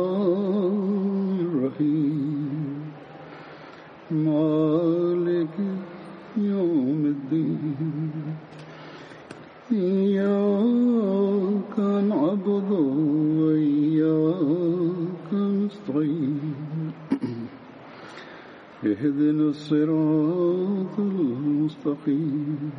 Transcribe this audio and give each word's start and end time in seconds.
اهدنا 18.86 19.50
الصراط 19.50 21.00
المستقيم 21.00 22.72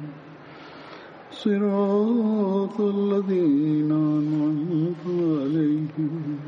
صراط 1.31 2.81
الذين 2.81 3.93
أنعمت 3.93 5.05
عليهم 5.41 6.39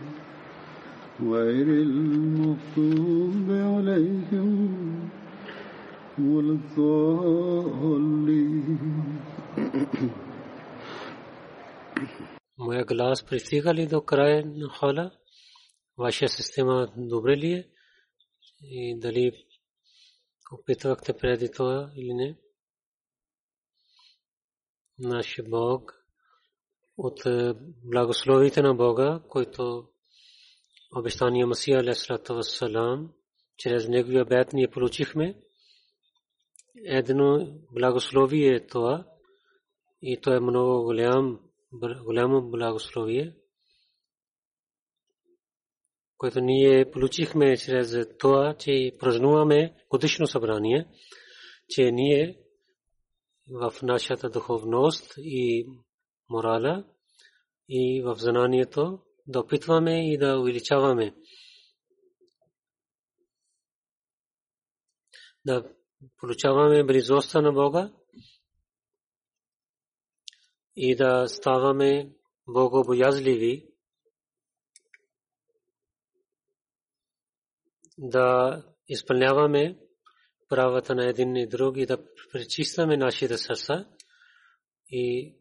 غير 1.22 1.66
المغضوب 1.86 3.48
عليهم 3.50 4.50
ولا 6.18 6.52
الضالين 6.52 8.04
Моя 12.56 12.84
глас 12.84 13.22
пристига 13.22 13.72
ли 13.72 13.86
до 13.86 14.00
края 14.00 14.44
на 14.44 14.68
хола? 14.68 15.12
Вашия 15.96 16.28
система 16.28 16.92
добре 16.96 17.36
ли 17.36 17.52
е? 17.52 17.66
И 18.62 18.94
дали 19.00 19.32
опитвахте 20.51 21.17
преди 21.17 21.51
това 21.51 21.91
или 21.95 22.13
не? 22.13 22.37
Нашия 24.99 25.45
Бог 25.49 25.95
от 26.97 27.21
благословите 27.83 28.61
на 28.61 28.73
Бога, 28.73 29.21
който 29.29 29.89
обещания 30.95 31.47
Масия 31.47 31.79
алейхиссалату 31.79 32.35
вассалам, 32.35 33.13
чрез 33.57 33.87
неговия 33.87 34.25
бед 34.25 34.53
ние 34.53 34.67
получихме. 34.67 35.41
Едно 36.85 37.47
благословие 37.71 38.55
е 38.55 38.67
това 38.67 39.05
и 40.01 40.21
то 40.21 40.33
е 40.33 40.39
много 40.39 40.83
голям, 40.83 41.39
голямо 42.03 42.49
благословие, 42.49 43.35
което 46.19 46.39
ние 46.39 46.91
получихме 46.91 47.57
чрез 47.57 47.95
това, 48.17 48.55
че 48.59 48.91
празнуваме 48.99 49.75
годишно 49.89 50.27
събрание, 50.27 50.87
че 51.69 51.91
ние 51.91 52.39
в 53.51 53.73
нашата 53.81 54.29
духовност 54.29 55.13
и 55.17 55.67
морала 56.29 56.85
и 57.69 58.01
в 58.01 58.15
знанието 58.15 58.99
да 59.27 59.39
опитваме 59.39 60.13
и 60.13 60.17
да 60.17 60.39
увеличаваме. 60.39 61.15
Да 65.45 65.73
получаваме 66.17 66.83
близостта 66.83 67.41
на 67.41 67.51
Бога 67.51 67.93
и 70.75 70.95
да 70.95 71.27
ставаме 71.27 72.11
богобоязливи, 72.47 73.68
да 78.01 78.63
изпълняваме 78.87 79.77
правата 80.49 80.95
на 80.95 81.09
един 81.09 81.35
и 81.35 81.47
друг 81.47 81.77
и 81.77 81.85
да 81.85 81.97
пречистваме 82.31 82.97
нашите 82.97 83.37
сърца 83.37 83.85
и 84.89 85.35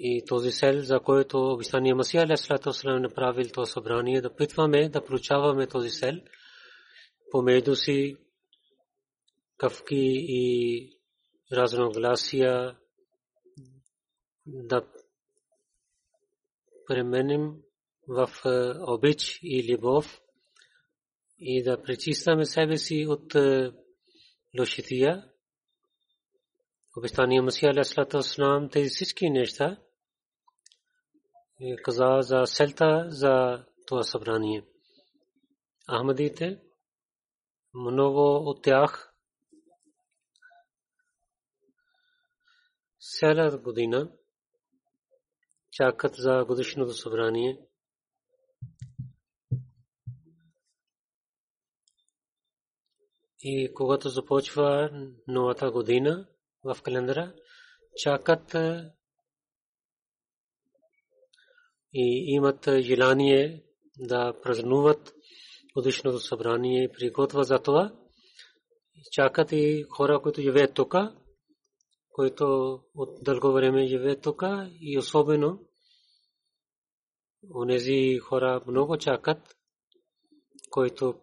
и 0.00 0.24
този 0.26 0.52
сел, 0.52 0.82
за 0.82 1.00
който 1.00 1.38
обещания 1.38 1.96
Масия 1.96 2.22
Алейхиссалату 2.22 2.68
Вассалам 2.68 3.02
направил 3.02 3.48
това 3.48 3.66
събрание, 3.66 4.20
да 4.20 4.36
питваме, 4.36 4.88
да 4.88 5.04
получаваме 5.04 5.66
този 5.66 5.90
сел 5.90 6.14
помежду 7.30 7.76
си 7.76 8.16
кавки 9.56 10.26
и 10.28 10.98
разногласия 11.52 12.76
да 14.46 14.86
пременим 16.86 17.62
в 18.08 18.30
е, 18.44 18.48
обич 18.80 19.40
и 19.42 19.72
любов 19.72 20.20
и 21.38 21.62
да 21.62 21.82
пречистваме 21.82 22.44
себе 22.44 22.76
си 22.76 23.06
от 23.08 23.34
е, 23.34 23.72
лошития. 24.58 25.30
Обещания 26.96 27.42
Масия 27.42 27.70
Алейхиссалату 27.70 28.16
Вассалам 28.16 28.70
тези 28.70 28.88
всички 28.88 29.30
неща 29.30 29.76
каза 31.84 32.18
за 32.20 32.46
селта 32.46 33.04
за 33.08 33.64
това 33.86 34.02
събрание. 34.02 34.64
Ахмадите, 35.90 36.60
много 37.74 38.36
от 38.36 38.62
тях 38.62 39.14
селят 43.00 43.62
година 43.62 44.12
чакат 45.70 46.14
за 46.14 46.44
годишното 46.44 46.92
събрание. 46.92 47.67
И 53.40 53.74
когато 53.74 54.08
започва 54.08 54.90
новата 55.28 55.70
година 55.70 56.28
в 56.64 56.82
календара, 56.82 57.34
чакат 57.96 58.54
и 61.92 62.24
имат 62.34 62.68
желание 62.80 63.64
да 63.98 64.34
празнуват 64.42 65.14
годишното 65.74 66.20
събрание 66.20 66.84
и 66.84 66.92
приготвят 66.92 67.46
за 67.46 67.58
това. 67.58 67.94
Чакат 69.12 69.52
и 69.52 69.84
хора, 69.90 70.20
които 70.22 70.40
живеят 70.40 70.74
тук, 70.74 70.94
които 72.10 72.78
от 72.94 73.24
дълго 73.24 73.52
време 73.52 73.86
живеят 73.86 74.22
тук 74.22 74.42
и 74.80 74.98
особено 74.98 75.60
онези 77.54 78.18
хора 78.18 78.62
много 78.66 78.96
чакат, 78.96 79.56
които 80.70 81.14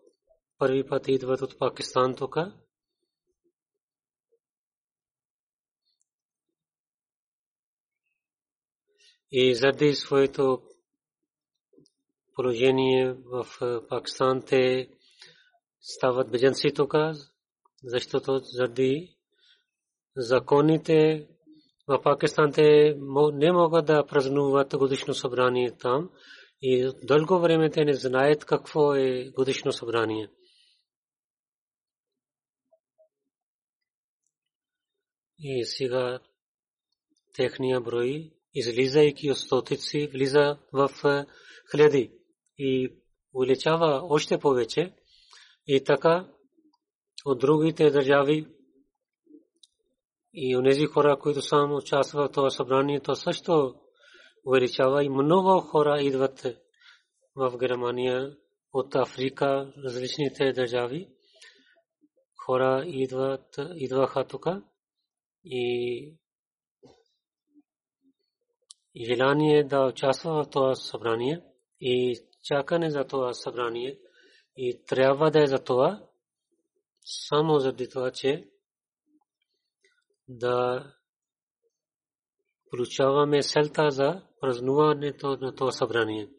първи 0.57 0.87
път 0.87 1.07
идват 1.07 1.41
от 1.41 1.59
Пакистан 1.59 2.15
тук. 2.15 2.37
И 9.31 9.55
заради 9.55 9.93
своето 9.93 10.61
положение 12.35 13.13
в 13.13 13.47
Пакистан 13.89 14.41
те 14.41 14.89
стават 15.81 16.31
бежанци 16.31 16.73
тук, 16.75 16.93
защото 17.83 18.39
заради 18.43 19.17
законите 20.17 21.27
в 21.87 22.01
Пакистан 22.03 22.51
те 22.51 22.97
не 23.33 23.51
могат 23.51 23.85
да 23.85 24.05
празнуват 24.05 24.77
годишно 24.77 25.13
събрание 25.13 25.77
там 25.77 26.09
и 26.61 26.91
дълго 27.03 27.39
време 27.39 27.69
те 27.69 27.85
не 27.85 27.93
знаят 27.93 28.45
какво 28.45 28.95
е 28.95 29.31
годишно 29.35 29.71
събрание. 29.71 30.29
И 35.39 35.65
сега 35.65 36.19
техния 37.33 37.81
брой 37.81 38.31
излизайки 38.53 39.31
от 39.31 39.37
стотици, 39.37 40.09
влиза 40.13 40.57
в 40.73 40.89
е, 41.05 41.25
хиляди 41.71 42.11
и 42.57 42.95
увеличава 43.33 44.01
още 44.03 44.37
повече. 44.37 44.93
И 45.67 45.83
така 45.83 46.27
от 47.25 47.39
другите 47.39 47.89
държави 47.89 48.47
и 50.33 50.57
онези 50.57 50.85
хора, 50.85 51.19
които 51.19 51.41
само 51.41 51.75
участват 51.75 52.29
в 52.29 52.33
това 52.33 52.49
събрание, 52.49 52.99
то 52.99 53.15
също 53.15 53.75
увеличава 54.45 55.03
и 55.03 55.09
много 55.09 55.61
хора 55.61 56.01
идват 56.01 56.45
в 57.35 57.57
Германия 57.57 58.37
от 58.73 58.95
Африка, 58.95 59.73
различните 59.83 60.53
държави. 60.53 61.09
Хора 62.45 62.83
идват, 62.87 63.59
идваха 63.75 64.27
тук 64.27 64.45
и 65.45 66.13
желание 69.05 69.63
да 69.63 69.85
участва 69.85 70.43
в 70.43 70.49
това 70.49 70.75
събрание 70.75 71.41
и 71.79 72.19
чакане 72.43 72.89
за 72.89 73.03
това 73.03 73.33
събрание 73.33 73.99
и 74.57 74.81
трябва 74.87 75.31
да 75.31 75.43
е 75.43 75.47
за 75.47 75.59
това 75.59 76.03
само 77.05 77.59
заради 77.59 77.89
това, 77.89 78.11
че 78.11 78.47
да 80.27 80.85
получаваме 82.69 83.41
селта 83.41 83.91
за 83.91 84.21
празнуването 84.41 85.37
на 85.41 85.55
това 85.55 85.71
събрание. 85.71 86.29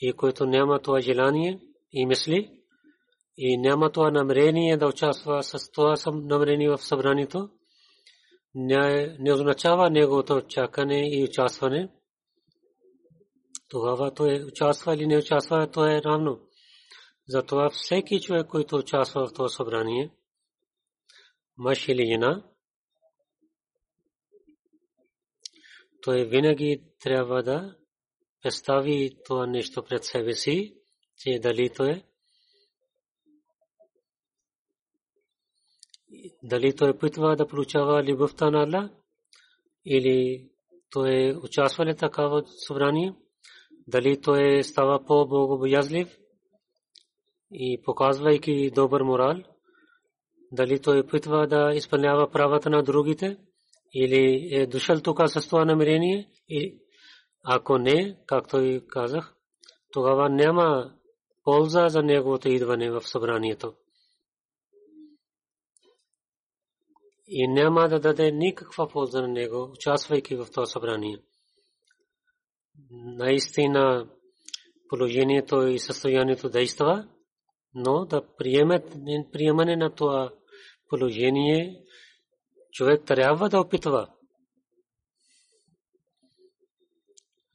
И 0.00 0.12
който 0.12 0.46
няма 0.46 0.82
това 0.82 1.00
желание 1.00 1.60
и 1.92 2.06
мисли, 2.06 2.60
и 3.36 3.58
няма 3.58 3.92
това 3.92 4.10
намерение 4.10 4.76
да 4.76 4.88
участва 4.88 5.42
с 5.42 5.70
това 5.70 5.94
намерение 6.06 6.70
в 6.70 6.78
събранието, 6.78 7.50
не 8.54 9.32
означава 9.32 9.90
неговото 9.90 10.40
чакане 10.40 11.18
и 11.18 11.24
участване. 11.24 11.88
Тогава 13.68 14.14
той 14.14 14.44
участва 14.44 14.94
или 14.94 15.06
не 15.06 15.18
участва, 15.18 15.70
то 15.70 15.86
е 15.86 16.02
равно. 16.02 16.40
Затова 17.28 17.70
всеки 17.70 18.20
човек, 18.20 18.46
който 18.46 18.76
участва 18.76 19.26
в 19.26 19.32
това 19.32 19.48
събрание, 19.48 20.10
мъж 21.56 21.88
или 21.88 22.06
жена, 22.06 22.44
той 26.02 26.24
винаги 26.24 26.82
трябва 27.00 27.42
да 27.42 27.76
представи 28.42 29.16
това 29.24 29.46
нещо 29.46 29.84
пред 29.84 30.04
себе 30.04 30.34
си, 30.34 30.74
че 31.16 31.38
дали 31.38 31.70
то 31.70 31.84
е 31.84 32.07
дали 36.42 36.76
той 36.76 36.98
питва 36.98 37.36
да 37.36 37.48
получава 37.48 38.04
любовта 38.04 38.50
на 38.50 38.62
Аллах? 38.62 38.90
Или 39.86 40.48
той 40.90 41.36
участва 41.42 41.86
ли 41.86 41.96
такава 41.96 42.44
събрание, 42.46 43.14
дали 43.86 44.20
той 44.20 44.64
става 44.64 45.04
по-богобоязлив 45.04 46.18
и 47.52 47.82
показвайки 47.84 48.70
добър 48.70 49.02
морал, 49.02 49.36
дали 50.52 50.80
той 50.82 51.06
питва 51.06 51.46
да 51.46 51.72
изпълнява 51.74 52.30
правата 52.30 52.70
на 52.70 52.82
другите? 52.82 53.36
Или 53.94 54.48
е 54.52 54.66
дошъл 54.66 55.00
тук 55.00 55.20
с 55.28 55.48
това 55.48 55.64
намерение? 55.64 56.28
И 56.48 56.78
ако 57.44 57.78
не, 57.78 58.16
както 58.26 58.60
и 58.60 58.86
казах, 58.86 59.34
тогава 59.92 60.28
няма 60.28 60.92
полза 61.44 61.88
за 61.88 62.02
неговото 62.02 62.48
идване 62.48 62.90
в 62.90 63.00
събранието. 63.00 63.74
И 67.28 67.48
няма 67.48 67.88
да 67.88 68.00
даде 68.00 68.32
никаква 68.32 68.88
полза 68.88 69.22
на 69.22 69.28
него, 69.28 69.70
участвайки 69.72 70.34
в 70.34 70.46
това 70.46 70.66
събрание. 70.66 71.18
Наистина 72.90 74.10
положението 74.88 75.66
и 75.66 75.78
състоянието 75.78 76.50
действа, 76.50 77.08
но 77.74 78.04
да 78.04 78.34
приемат 78.36 78.96
приемане 79.32 79.76
на 79.76 79.94
това 79.94 80.34
положение 80.88 81.84
човек 82.72 83.04
трябва 83.06 83.48
да 83.48 83.60
опитва. 83.60 84.14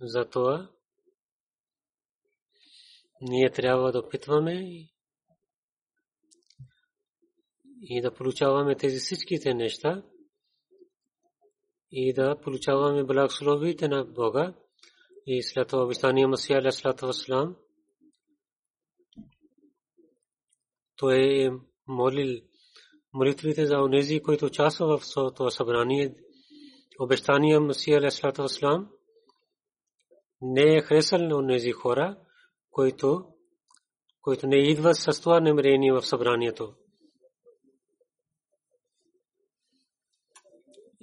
Затова 0.02 0.70
ние 3.22 3.52
трябва 3.52 3.92
да 3.92 4.00
опитваме 4.00 4.88
и 7.84 8.02
да 8.02 8.14
получаваме 8.14 8.76
тези 8.76 8.98
всичките 8.98 9.54
неща 9.54 10.04
и 11.92 12.14
да 12.14 12.36
получаваме 12.44 13.04
благословите 13.04 13.88
на 13.88 14.06
Бога 14.06 14.54
и 15.26 15.44
след 15.44 15.68
това 15.68 15.84
обещания 15.84 16.28
Масия 16.28 16.60
Алейхиссалату 16.60 17.06
Вассалам 17.06 17.56
той 20.96 21.16
е 21.16 21.52
молил 21.88 22.42
молитвите 23.14 23.66
за 23.66 23.78
онези, 23.78 24.20
които 24.20 24.46
участват 24.46 25.04
в 25.04 25.34
това 25.36 25.52
събрание. 25.52 26.16
Обещания 27.00 27.60
Масия 27.60 27.98
Алейхиссалату 27.98 28.42
Вассалам 28.42 28.90
не 30.42 30.78
е 30.78 30.82
харесал 30.82 31.20
на 31.20 31.38
онези 31.38 31.72
хора, 31.72 32.18
които 32.72 33.26
които 34.22 34.48
не 34.48 34.58
идват 34.58 34.96
с 34.96 35.22
това 35.22 35.40
намерение 35.40 35.94
в 35.94 36.02
събранието. 36.02 36.74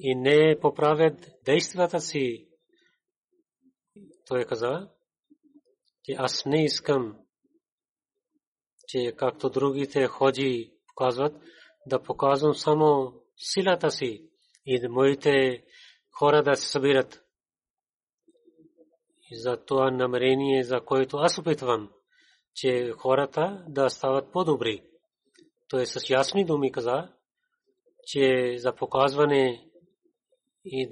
И 0.02 0.14
не 0.14 0.61
поправят 0.61 1.30
действията 1.45 2.00
си. 2.00 2.49
Той 4.26 4.45
каза, 4.45 4.88
че 6.04 6.12
аз 6.19 6.47
не 6.47 6.64
искам, 6.64 7.19
че 8.88 9.12
както 9.16 9.50
другите 9.50 10.07
ходи 10.07 10.73
показват, 10.88 11.42
да 11.87 12.02
показвам 12.02 12.54
само 12.54 13.14
силата 13.37 13.90
си 13.90 14.28
и 14.66 14.80
да 14.80 14.88
моите 14.88 15.64
хора 16.11 16.42
да 16.42 16.57
се 16.57 16.69
събират. 16.69 17.23
И 19.30 19.38
за 19.38 19.64
това 19.64 19.90
намерение, 19.90 20.64
за 20.64 20.80
което 20.80 21.16
аз 21.16 21.38
опитвам 21.38 21.90
че 22.54 22.92
хората 22.99 23.64
да 23.69 23.90
стават 23.90 24.33
по-добри. 24.33 24.83
Той 25.69 25.87
с 25.87 26.11
ясни 26.11 26.45
думи 26.45 26.73
каза, 26.73 27.09
че 28.07 28.54
за 28.59 28.75
показване 28.75 29.70
и 30.64 30.90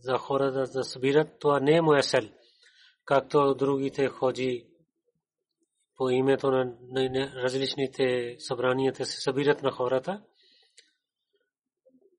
за 0.00 0.18
хората 0.18 0.72
да 0.72 0.84
събират, 0.84 1.38
това 1.38 1.60
не 1.60 1.76
е 1.76 1.82
моя 1.82 2.02
сел. 2.02 2.30
Както 3.04 3.54
другите 3.54 4.08
ходи 4.08 4.68
по 5.96 6.10
името 6.10 6.50
на 6.50 7.32
различните 7.34 8.36
събранията 8.38 9.06
се 9.06 9.20
събират 9.20 9.62
на 9.62 9.70
хората, 9.70 10.24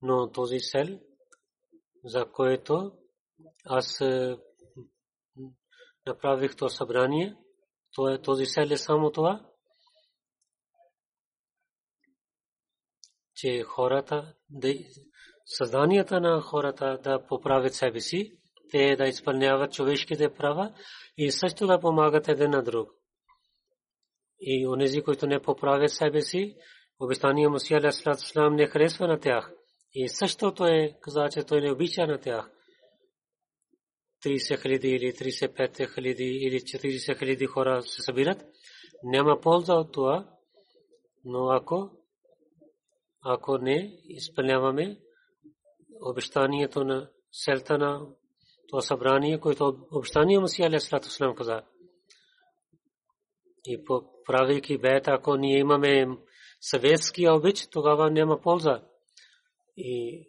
но 0.01 0.31
този 0.31 0.59
сел, 0.59 0.99
за 2.03 2.31
което 2.31 2.91
аз 3.65 4.01
е, 4.01 4.37
направих 6.05 6.55
то 6.55 6.69
събрание, 6.69 7.37
този 8.23 8.45
сел 8.45 8.67
е 8.71 8.77
само 8.77 9.11
това, 9.11 9.49
че 13.35 13.63
хората, 13.63 14.35
създанията 15.45 16.19
на 16.21 16.41
хората 16.41 16.99
да 17.03 17.25
поправят 17.27 17.73
себе 17.73 17.99
си, 17.99 18.33
те 18.71 18.95
да 18.95 19.07
изпълняват 19.07 19.73
човешките 19.73 20.33
права 20.33 20.73
и 21.17 21.31
също 21.31 21.67
да 21.67 21.79
помагат 21.79 22.27
един 22.27 22.49
на 22.49 22.63
друг. 22.63 22.89
И 24.39 24.67
онези, 24.67 25.01
които 25.01 25.27
не 25.27 25.41
поправят 25.41 25.91
себе 25.91 26.21
си, 26.21 26.55
обещания 26.99 27.49
Мусия 27.49 27.77
Алейхиссалам 27.79 28.55
не 28.55 28.67
харесва 28.67 29.07
на 29.07 29.19
тях. 29.19 29.51
И 29.93 30.09
също 30.09 30.53
той 30.53 30.93
каза, 31.01 31.29
че 31.31 31.43
той 31.43 31.61
не 31.61 31.71
обича 31.71 32.07
на 32.07 32.17
тях. 32.17 32.51
30 34.25 34.61
хиляди 34.61 34.89
или 34.89 35.11
35 35.11 35.93
хиляди 35.95 36.23
или 36.23 36.59
40 36.59 37.19
хиляди 37.19 37.45
хора 37.45 37.81
се 37.81 38.01
събират, 38.01 38.45
няма 39.03 39.41
полза 39.41 39.73
от 39.73 39.91
това, 39.91 40.29
но 41.25 41.49
ако 41.49 41.91
ако 43.25 43.57
не 43.57 43.99
изпълняваме 44.03 44.97
обещанието 46.01 46.83
на 46.83 47.09
селта 47.31 47.77
на 47.77 48.07
това 48.69 48.81
събрание, 48.81 49.39
което 49.39 49.87
обещание 49.91 50.39
Масия 50.39 50.67
Алейхиссалату 50.67 51.09
Салам 51.09 51.35
каза. 51.35 51.61
И 53.65 53.83
правейки 54.25 54.77
бета, 54.77 55.11
ако 55.11 55.35
ние 55.35 55.59
имаме 55.59 56.07
съветски 56.61 57.29
обич, 57.29 57.67
тогава 57.71 58.11
няма 58.11 58.41
полза. 58.41 58.81
И 59.77 60.27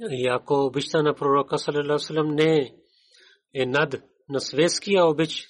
и 0.00 0.28
ако 0.28 0.54
обичта 0.54 1.02
на 1.02 1.14
пророка 1.14 1.58
салалалаху 1.58 2.22
не 2.22 2.74
е 3.54 3.66
над 3.66 3.94
на 4.28 4.40
светския 4.40 5.06
обич, 5.06 5.48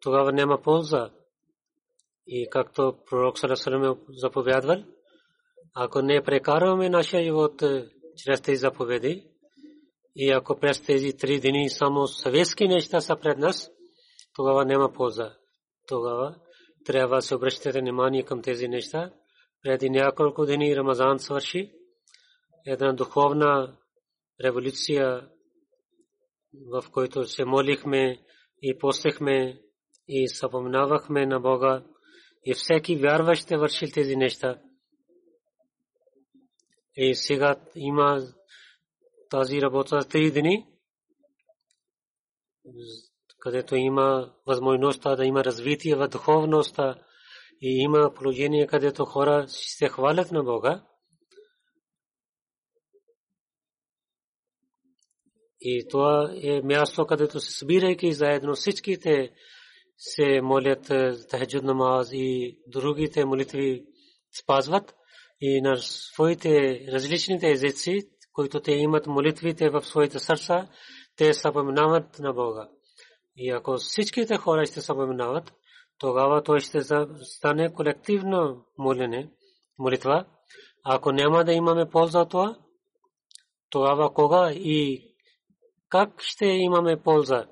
тогава 0.00 0.32
няма 0.32 0.62
полза. 0.62 1.10
И 2.26 2.48
както 2.50 2.98
пророк 3.10 3.38
салалалаху 3.38 4.00
е 4.00 4.14
заповядвал, 4.16 4.84
ако 5.74 6.02
не 6.02 6.22
прекарваме 6.22 6.88
нашия 6.88 7.24
живот 7.24 7.62
е, 7.62 7.88
чрез 8.16 8.40
тези 8.40 8.56
заповеди, 8.56 9.26
и 10.16 10.30
ако 10.30 10.60
през 10.60 10.82
тези 10.82 11.16
три 11.16 11.40
дни 11.40 11.70
само 11.70 12.06
съветски 12.06 12.68
неща 12.68 13.00
са 13.00 13.16
пред 13.16 13.38
нас, 13.38 13.70
тогава 14.34 14.64
няма 14.64 14.92
полза. 14.92 15.32
Тогава 15.86 16.36
трябва 16.84 17.16
да 17.16 17.22
се 17.22 17.34
обръщате 17.34 17.80
внимание 17.80 18.22
към 18.22 18.42
тези 18.42 18.68
неща. 18.68 19.12
Преди 19.62 19.90
няколко 19.90 20.46
дни 20.46 20.76
Рамазан 20.76 21.18
свърши 21.18 21.72
една 22.66 22.92
духовна 22.92 23.76
революция, 24.44 25.28
в 26.72 26.90
който 26.92 27.24
се 27.24 27.44
молихме 27.44 28.20
и 28.62 28.78
постихме 28.78 29.60
и 30.08 30.28
съпоминавахме 30.28 31.26
на 31.26 31.40
Бога 31.40 31.84
и 32.44 32.54
всеки 32.54 32.96
вярващ 32.96 33.42
ще 33.42 33.56
върши 33.56 33.92
тези 33.92 34.16
неща. 34.16 34.58
И 37.00 37.14
сега 37.14 37.56
има 37.74 38.28
тази 39.30 39.62
работа 39.62 40.00
за 40.00 40.08
три 40.08 40.30
дни, 40.30 40.66
където 43.38 43.76
има 43.76 44.34
възможността 44.46 45.16
да 45.16 45.24
има 45.24 45.44
развитие 45.44 45.94
в 45.94 46.08
духовността 46.08 46.94
и 47.62 47.82
има 47.82 48.14
положение, 48.14 48.66
където 48.66 49.04
хора 49.04 49.44
се 49.48 49.88
хвалят 49.88 50.32
на 50.32 50.42
Бога. 50.42 50.84
И 55.60 55.86
това 55.90 56.34
е 56.42 56.62
място, 56.62 57.06
където 57.06 57.40
се 57.40 57.52
събирайки 57.52 58.12
заедно 58.12 58.54
всичките 58.54 59.32
се 59.96 60.40
молят 60.40 60.90
е, 60.90 61.12
тахаджуд 61.28 61.64
намаз 61.64 62.10
и 62.12 62.58
другите 62.66 63.24
молитви 63.24 63.86
спазват 64.40 64.97
и 65.40 65.60
на 65.60 65.76
своите 65.76 66.80
различните 66.92 67.50
езици, 67.50 68.08
които 68.32 68.60
те 68.60 68.72
имат 68.72 69.06
молитвите 69.06 69.70
в 69.70 69.82
своите 69.82 70.18
сърца, 70.18 70.68
те 71.16 71.34
съпоменават 71.34 72.18
на 72.18 72.32
Бога. 72.32 72.68
И 73.36 73.50
ако 73.50 73.76
всичките 73.76 74.36
хора 74.36 74.66
ще 74.66 74.80
съпоменават, 74.80 75.54
тогава 75.98 76.42
той 76.42 76.60
ще 76.60 76.80
стане 77.22 77.72
колективно 77.74 78.66
молене, 78.78 79.30
молитва. 79.78 80.24
Ако 80.84 81.12
няма 81.12 81.44
да 81.44 81.52
имаме 81.52 81.90
полза 81.90 82.20
от 82.20 82.30
това, 82.30 82.58
тогава 83.70 84.14
кога 84.14 84.52
и 84.52 85.08
как 85.88 86.22
ще 86.22 86.46
имаме 86.46 87.02
полза? 87.02 87.46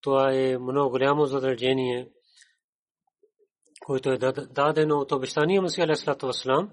Това 0.00 0.32
е 0.32 0.58
много 0.58 0.90
голямо 0.90 1.24
задължение, 1.24 2.08
което 3.86 4.10
е 4.10 4.18
дадено 4.50 4.98
от 4.98 5.12
обещания 5.12 5.62
Масия 5.62 5.84
Алейхиссалату 5.84 6.26
Вассалам. 6.26 6.70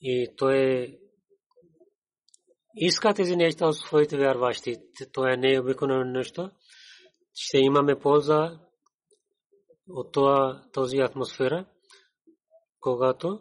И 0.00 0.34
то 0.36 0.50
е 0.50 0.98
иска 2.74 3.14
тези 3.14 3.36
неща 3.36 3.66
от 3.66 3.76
своите 3.76 4.16
вярващи. 4.16 4.76
Това 5.12 5.32
е 5.32 5.36
необикновено 5.36 6.04
нещо. 6.04 6.50
Ще 7.34 7.58
имаме 7.58 7.98
полза 7.98 8.60
от 9.88 10.12
това, 10.12 10.64
този 10.72 10.98
атмосфера, 10.98 11.66
когато 12.80 13.40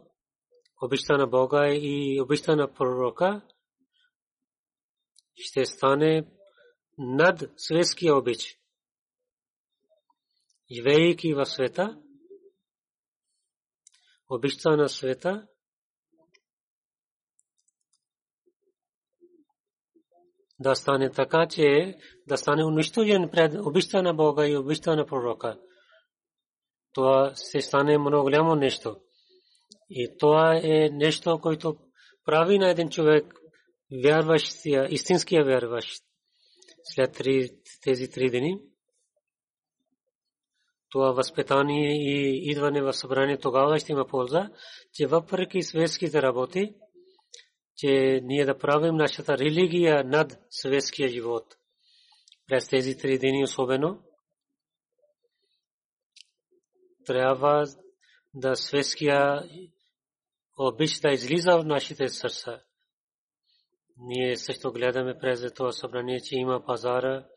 обичта 0.82 1.18
на 1.18 1.28
Бога 1.28 1.70
и 1.70 2.22
обичта 2.22 2.56
на 2.56 2.74
пророка 2.74 3.42
ще 5.36 5.66
стане 5.66 6.28
над 6.98 7.44
светския 7.58 8.16
обич. 8.16 8.60
Живеейки 10.72 11.34
в 11.34 11.46
света, 11.46 12.02
обичта 14.30 14.78
на 14.78 14.90
света, 14.90 15.48
да 20.64 20.76
стане 20.76 21.10
така, 21.10 21.48
че 21.48 21.96
да 22.28 22.38
стане 22.38 22.66
унищожен 22.66 23.30
пред 23.30 23.54
обичта 23.54 24.02
на 24.02 24.14
Бога 24.14 24.48
и 24.48 24.58
обичта 24.58 24.96
на 24.96 25.06
пророка. 25.06 25.60
Това 26.94 27.32
се 27.36 27.62
стане 27.62 27.98
много 27.98 28.24
голямо 28.24 28.56
нещо. 28.56 28.96
И 29.90 30.18
това 30.20 30.62
е 30.64 30.90
нещо, 30.90 31.40
което 31.42 31.76
прави 32.26 32.60
на 32.60 32.70
един 32.70 32.90
човек 32.90 33.34
вярващия, 34.04 34.88
истинския 34.90 35.46
вярващ, 35.46 36.04
след 36.84 37.22
тези 37.84 38.12
три 38.12 38.30
дни, 38.30 38.60
това 40.90 41.12
възпитание 41.12 41.92
и 41.92 42.52
идване 42.52 42.82
в 42.82 42.94
събрание 42.94 43.38
тогава 43.38 43.80
ще 43.80 43.92
има 43.92 44.08
полза, 44.08 44.50
че 44.94 45.08
въпреки 45.08 45.64
светските 45.64 46.22
работи, 46.22 46.74
че 47.84 48.22
ние 48.24 48.46
да 48.46 48.58
правим 48.58 48.96
нашата 48.96 49.38
религия 49.38 50.04
над 50.04 50.40
светския 50.50 51.10
живот. 51.10 51.56
През 52.48 52.68
тези 52.68 52.98
три 52.98 53.20
дни 53.20 53.44
особено 53.44 54.04
трябва 57.06 57.66
да 58.34 58.56
светския 58.56 59.50
обич 60.58 61.00
да 61.00 61.12
излиза 61.12 61.58
в 61.58 61.66
нашите 61.66 62.10
сърца. 62.10 62.62
Ние 63.98 64.38
също 64.38 64.72
гледаме 64.72 65.18
през 65.20 65.54
това 65.54 65.72
събрание, 65.72 66.20
че 66.20 66.36
има 66.36 66.66
пазара, 66.66 67.28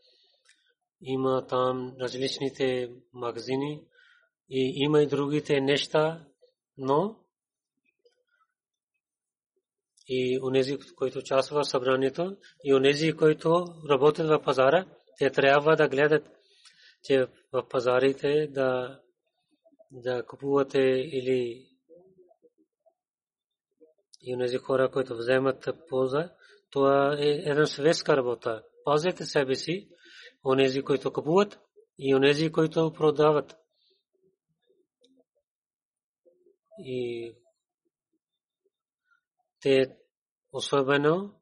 има 1.01 1.47
там 1.47 1.97
различните 2.01 2.91
магазини 3.13 3.83
и 4.51 4.73
има 4.75 5.03
и 5.03 5.07
другите 5.07 5.61
неща, 5.61 6.27
но 6.77 7.26
и 10.09 10.41
онези, 10.43 10.79
които 10.97 11.19
участват 11.19 11.67
в 11.67 11.71
събранието, 11.71 12.37
и 12.65 12.75
онези, 12.75 13.13
които 13.13 13.65
работят 13.91 14.29
в 14.29 14.43
пазара, 14.45 14.87
те 15.19 15.31
трябва 15.31 15.77
да 15.77 15.89
гледат, 15.89 16.31
че 17.05 17.27
в 17.53 17.69
пазарите 17.69 18.47
да, 18.47 19.01
да 19.91 20.27
купувате 20.27 20.81
или 21.13 21.67
и 24.27 24.35
онези 24.35 24.57
хора, 24.57 24.91
които 24.91 25.17
вземат 25.17 25.69
полза, 25.89 26.31
това 26.71 27.17
е 27.21 27.29
една 27.29 27.67
светска 27.67 28.17
работа. 28.17 28.63
Пазете 28.85 29.25
себе 29.25 29.55
си, 29.55 29.89
онези, 30.45 30.83
които 30.83 31.13
купуват 31.13 31.59
и 31.99 32.15
онези, 32.15 32.53
които 32.53 32.93
продават. 32.93 33.57
И 36.79 37.33
те 39.67 39.97
особено 40.53 41.35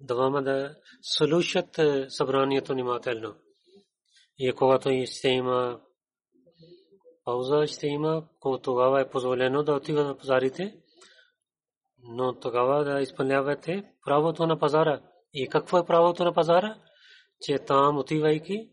двама 0.00 0.42
да 0.42 0.76
слушат 1.02 1.80
събранието 2.08 2.72
внимателно. 2.72 3.34
И 4.38 4.52
когато 4.52 4.90
ще 5.06 5.28
има 5.28 5.80
пауза, 7.24 7.66
ще 7.66 7.86
има, 7.86 8.28
тогава 8.62 9.00
е 9.00 9.10
позволено 9.10 9.62
да 9.62 9.74
отива 9.74 10.04
на 10.04 10.16
пазарите, 10.18 10.76
но 12.02 12.38
тогава 12.40 12.84
да 12.84 13.00
изпълнявате 13.00 13.92
правото 14.04 14.46
на 14.46 14.58
пазара. 14.58 15.02
И 15.32 15.48
какво 15.48 15.78
е 15.78 15.86
правото 15.86 16.24
на 16.24 16.34
пазара? 16.34 16.78
Че 17.40 17.58
там 17.58 17.98
отивайки, 17.98 18.70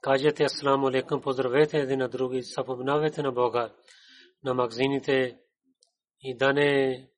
кажете 0.00 0.44
Асаламу 0.44 0.88
алейкум, 0.88 1.20
поздравете 1.20 1.78
един 1.78 1.98
на 1.98 2.08
други, 2.08 2.42
съпоминавайте 2.42 3.22
на 3.22 3.32
Бога, 3.32 3.74
на 4.44 4.54
магазините 4.54 5.38
и 6.24 6.36
да 6.36 6.52
не 6.52 7.08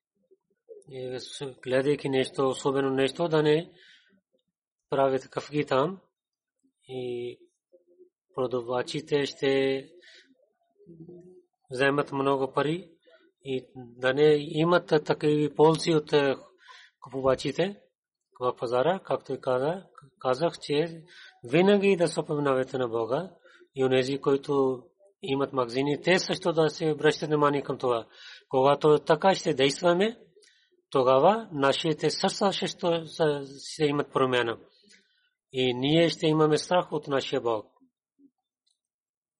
гледайки 1.62 2.08
нещо, 2.08 2.48
особено 2.48 2.90
нещо, 2.90 3.28
да 3.28 3.42
не 3.42 3.72
правят 4.90 5.28
кафги 5.28 5.64
там 5.64 6.00
и 6.88 7.38
продавачите 8.34 9.26
ще 9.26 9.88
вземат 11.70 12.12
много 12.12 12.52
пари 12.52 12.90
и 13.44 13.66
да 13.76 14.14
не 14.14 14.36
имат 14.38 14.86
такива 15.04 15.54
ползи 15.54 15.94
от 15.94 16.14
купувачите 17.00 17.80
в 18.40 18.56
пазара, 18.56 19.00
както 19.04 19.32
и 19.32 19.40
казах, 20.18 20.58
че 20.58 21.02
винаги 21.44 21.96
да 21.96 22.08
се 22.08 22.22
поминавате 22.26 22.78
на 22.78 22.88
Бога 22.88 23.30
и 23.74 23.84
онези, 23.84 24.18
които 24.18 24.82
имат 25.22 25.52
магазини, 25.52 26.02
те 26.02 26.18
също 26.18 26.52
да 26.52 26.70
се 26.70 26.90
обръщат 26.90 27.28
внимание 27.28 27.62
към 27.62 27.78
това. 27.78 28.06
Когато 28.48 28.98
така 28.98 29.34
ще 29.34 29.54
действаме, 29.54 30.18
тогава 30.90 31.48
нашите 31.52 32.10
сърца 32.10 32.52
ще 32.52 33.84
имат 33.84 34.12
промяна. 34.12 34.58
И 35.52 35.74
ние 35.74 36.08
ще 36.08 36.26
имаме 36.26 36.58
страх 36.58 36.92
от 36.92 37.06
нашия 37.06 37.40
Бог. 37.40 37.72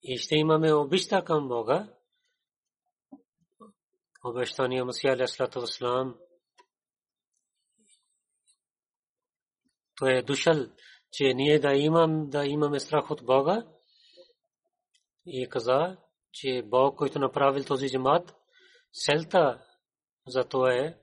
И 0.02 0.18
ще 0.18 0.36
имаме 0.36 0.72
обичта 0.72 1.24
към 1.24 1.48
Бога. 1.48 1.88
Обещания 4.24 4.84
Масия 4.84 5.12
Аляслату 5.12 5.60
Васлам. 5.60 6.14
Той 9.98 10.12
е 10.12 10.22
дошъл, 10.22 10.66
че 11.12 11.34
ние 11.34 11.58
да, 11.58 11.74
имам, 11.74 12.30
да 12.30 12.46
имаме 12.46 12.80
страх 12.80 13.10
от 13.10 13.26
Бога. 13.26 13.66
И 15.26 15.48
каза, 15.48 15.96
че 16.32 16.62
Бог, 16.66 16.98
който 16.98 17.18
направил 17.18 17.64
този 17.64 17.88
джамат, 17.88 18.34
селта 18.96 19.62
за 20.26 20.44
това 20.44 20.72
е, 20.72 20.94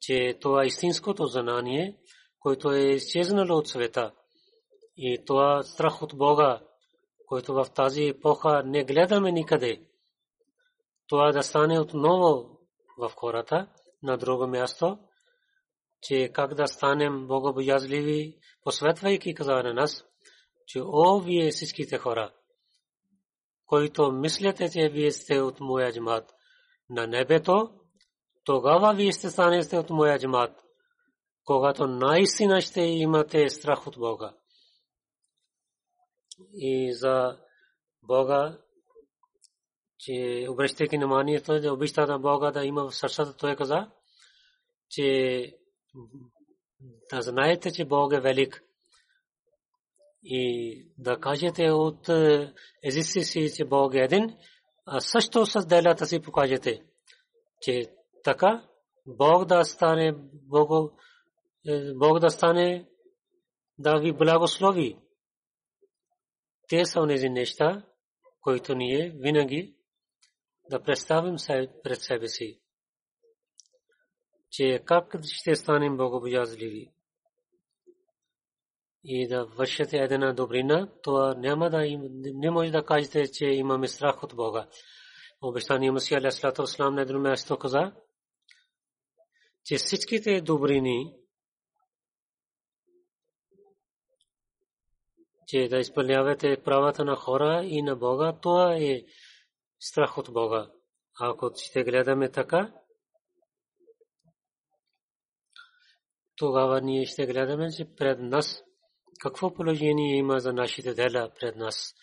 че 0.00 0.38
това 0.40 0.64
истинското 0.64 1.26
знание, 1.26 1.96
което 2.38 2.72
е 2.72 2.80
изчезнало 2.80 3.58
от 3.58 3.68
света. 3.68 4.12
И 4.96 5.24
това 5.26 5.62
страх 5.62 6.02
от 6.02 6.16
Бога, 6.16 6.60
който 7.26 7.54
в 7.54 7.66
тази 7.74 8.02
епоха 8.02 8.62
не 8.66 8.84
гледаме 8.84 9.32
никъде. 9.32 9.80
Това 11.08 11.32
да 11.32 11.42
стане 11.42 11.80
отново 11.80 12.58
в 12.98 13.12
хората 13.16 13.66
на 14.02 14.16
друго 14.16 14.46
място, 14.46 14.98
че 16.02 16.30
как 16.34 16.54
да 16.54 16.66
станем 16.66 17.26
богобоязливи, 17.26 18.38
посветвайки 18.64 19.34
каза 19.34 19.62
на 19.62 19.74
нас, 19.74 20.04
че 20.66 20.80
о, 20.82 21.20
вие 21.20 21.50
всичките 21.50 21.98
хора, 21.98 22.34
които 23.72 24.12
мислите, 24.12 24.70
че 24.70 24.88
вие 24.88 25.12
сте 25.12 25.40
от 25.40 25.60
моя 25.60 25.92
джамат 25.92 26.34
на 26.90 27.06
небето, 27.06 27.70
тогава 28.44 28.94
вие 28.94 29.12
ще 29.12 29.30
станете 29.30 29.78
от 29.78 29.90
моя 29.90 30.18
джамат, 30.18 30.64
когато 31.44 31.86
наистина 31.86 32.60
ще 32.60 32.80
имате 32.80 33.48
страх 33.48 33.86
от 33.86 33.98
Бога. 33.98 34.34
И 36.54 36.94
за 36.94 37.38
Бога, 38.02 38.58
че 39.98 40.46
обръщайки 40.50 40.96
вниманието, 40.96 41.60
да 41.60 41.72
обичта 41.72 42.06
на 42.06 42.18
Бога 42.18 42.50
да 42.50 42.64
има 42.64 42.90
в 42.90 42.96
сърцата, 42.96 43.36
той 43.36 43.56
каза, 43.56 43.90
че 44.90 45.56
да 47.10 47.22
знаете, 47.22 47.72
че 47.72 47.84
Бог 47.84 48.12
е 48.12 48.20
велик. 48.20 48.64
И 50.24 50.86
да 50.98 51.20
кажете 51.20 51.70
от 51.70 52.08
езици 52.84 53.24
си, 53.24 53.54
че 53.56 53.64
Бог 53.64 53.94
е 53.94 53.98
един, 53.98 54.36
а 54.86 55.00
също 55.00 55.46
с 55.46 55.66
делята 55.66 56.06
си 56.06 56.22
покажете, 56.22 56.82
че 57.60 57.86
така 58.24 58.68
Бог 59.06 59.44
да 59.44 59.64
стане 59.64 60.14
Бог, 60.32 60.92
е, 61.66 61.94
Бог 61.94 62.18
да 62.18 62.30
стане 62.30 62.88
да 63.78 63.98
ви 63.98 64.12
благослови. 64.12 64.98
Те 66.68 66.84
са 66.84 67.00
онези 67.00 67.28
неща, 67.28 67.82
които 68.40 68.74
ние 68.74 69.12
винаги 69.16 69.76
да 70.70 70.82
представим 70.82 71.36
пред 71.84 72.00
себе 72.00 72.28
си, 72.28 72.60
че 74.50 74.82
как 74.84 75.16
ще 75.24 75.54
станем 75.54 75.96
богобоязливи 75.96 76.92
и 79.04 79.28
да 79.28 79.44
вършите 79.44 79.96
една 79.96 80.32
добрина, 80.32 80.88
това 81.02 81.34
няма 81.34 81.70
да 81.70 81.78
не 82.34 82.50
може 82.50 82.70
да 82.70 82.84
кажете, 82.84 83.32
че 83.32 83.44
имаме 83.44 83.88
страх 83.88 84.22
от 84.22 84.36
Бога. 84.36 84.68
Обещание 85.42 85.90
Масия 85.90 86.18
Алясалату 86.18 86.62
Аслам 86.62 86.94
на 86.94 87.02
едно 87.02 87.20
място 87.20 87.58
каза, 87.58 87.92
че 89.64 89.76
всичките 89.76 90.40
добрини, 90.40 91.14
че 95.46 95.68
да 95.68 95.78
изпълнявате 95.78 96.62
правата 96.64 97.04
на 97.04 97.16
хора 97.16 97.62
и 97.64 97.82
на 97.82 97.96
Бога, 97.96 98.38
това 98.42 98.76
е 98.76 99.02
страх 99.80 100.18
от 100.18 100.32
Бога. 100.32 100.70
Ако 101.20 101.50
ще 101.56 101.84
гледаме 101.84 102.30
така, 102.30 102.72
тогава 106.36 106.80
ние 106.80 107.06
ще 107.06 107.26
гледаме, 107.26 107.72
че 107.72 107.94
пред 107.94 108.18
нас 108.20 108.62
какво 109.22 109.54
положение 109.54 110.16
има 110.16 110.40
за 110.40 110.52
нашите 110.52 110.94
дела 110.94 111.30
пред 111.40 111.56
нас. 111.56 111.94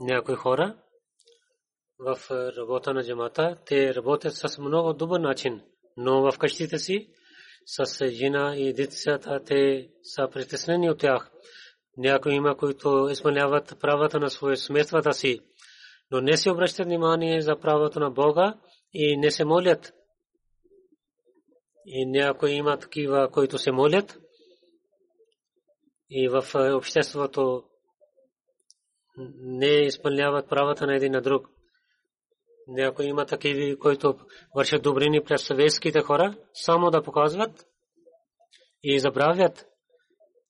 Някои 0.00 0.34
хора 0.34 0.76
в 1.98 2.18
работа 2.30 2.94
на 2.94 3.04
джамата, 3.04 3.58
те 3.66 3.94
работят 3.94 4.34
с 4.34 4.58
много 4.58 4.92
добър 4.92 5.20
начин 5.20 5.62
но 5.96 6.22
в 6.22 6.38
къщите 6.38 6.78
си 6.78 7.08
с 7.66 8.08
жена 8.10 8.54
и 8.56 8.72
децата 8.72 9.40
те 9.46 9.88
са 10.02 10.28
притеснени 10.32 10.90
от 10.90 10.98
тях. 10.98 11.30
Някои 11.96 12.34
има, 12.34 12.56
които 12.56 13.08
изпълняват 13.10 13.76
правата 13.80 14.20
на 14.20 14.30
свои 14.30 14.56
семействата 14.56 15.12
си, 15.12 15.40
но 16.10 16.20
не 16.20 16.36
се 16.36 16.50
обръщат 16.50 16.86
внимание 16.86 17.40
за 17.40 17.56
правото 17.60 18.00
на 18.00 18.10
Бога 18.10 18.54
и 18.92 19.16
не 19.16 19.30
се 19.30 19.44
молят. 19.44 19.92
И 21.86 22.06
някои 22.06 22.50
има 22.50 22.78
такива, 22.78 23.30
които 23.30 23.58
се 23.58 23.72
молят 23.72 24.18
и 26.16 26.28
в 26.28 26.44
обществото 26.76 27.64
не 29.38 29.66
изпълняват 29.66 30.48
правата 30.48 30.86
на 30.86 30.96
един 30.96 31.12
на 31.12 31.20
друг. 31.20 31.48
Някои 32.68 33.06
има 33.06 33.26
такива, 33.26 33.78
които 33.78 34.18
вършат 34.56 34.82
добрини 34.82 35.24
през 35.24 35.46
съветските 35.46 36.00
хора, 36.00 36.36
само 36.52 36.90
да 36.90 37.02
показват 37.02 37.66
и 38.82 39.00
забравят, 39.00 39.66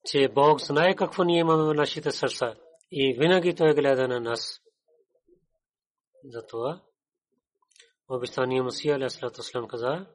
че 0.04 0.28
Бог 0.28 0.60
знае 0.60 0.94
какво 0.94 1.24
ние 1.24 1.38
имаме 1.38 1.62
в 1.62 1.74
нашите 1.74 2.10
сърца 2.10 2.54
и 2.90 3.16
винаги 3.18 3.54
Той 3.54 3.74
гледа 3.74 4.08
на 4.08 4.20
нас. 4.20 4.60
Затова 6.24 6.80
обещания 8.08 8.62
Масия 8.62 8.96
Алясалату 8.96 9.42
каза, 9.68 10.06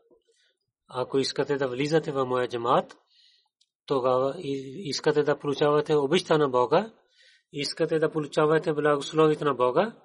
ако 0.88 1.20
искате 1.20 1.58
да 1.58 1.68
влизате 1.68 2.12
в 2.12 2.26
моя 2.26 2.48
джамат, 2.48 2.98
тогава 3.90 4.36
искате 4.38 5.24
да 5.24 5.40
получавате 5.40 5.96
обичта 5.96 6.38
на 6.38 6.50
Бога, 6.50 6.94
искате 7.52 8.00
да 8.00 8.12
получавате 8.12 8.74
благословите 8.74 9.44
на 9.46 9.54
Бога, 9.54 9.96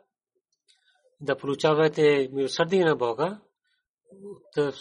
да 1.21 1.37
получавате 1.37 2.29
милосърдие 2.33 2.85
на 2.85 2.97
Бога 2.97 3.41
от 4.25 4.75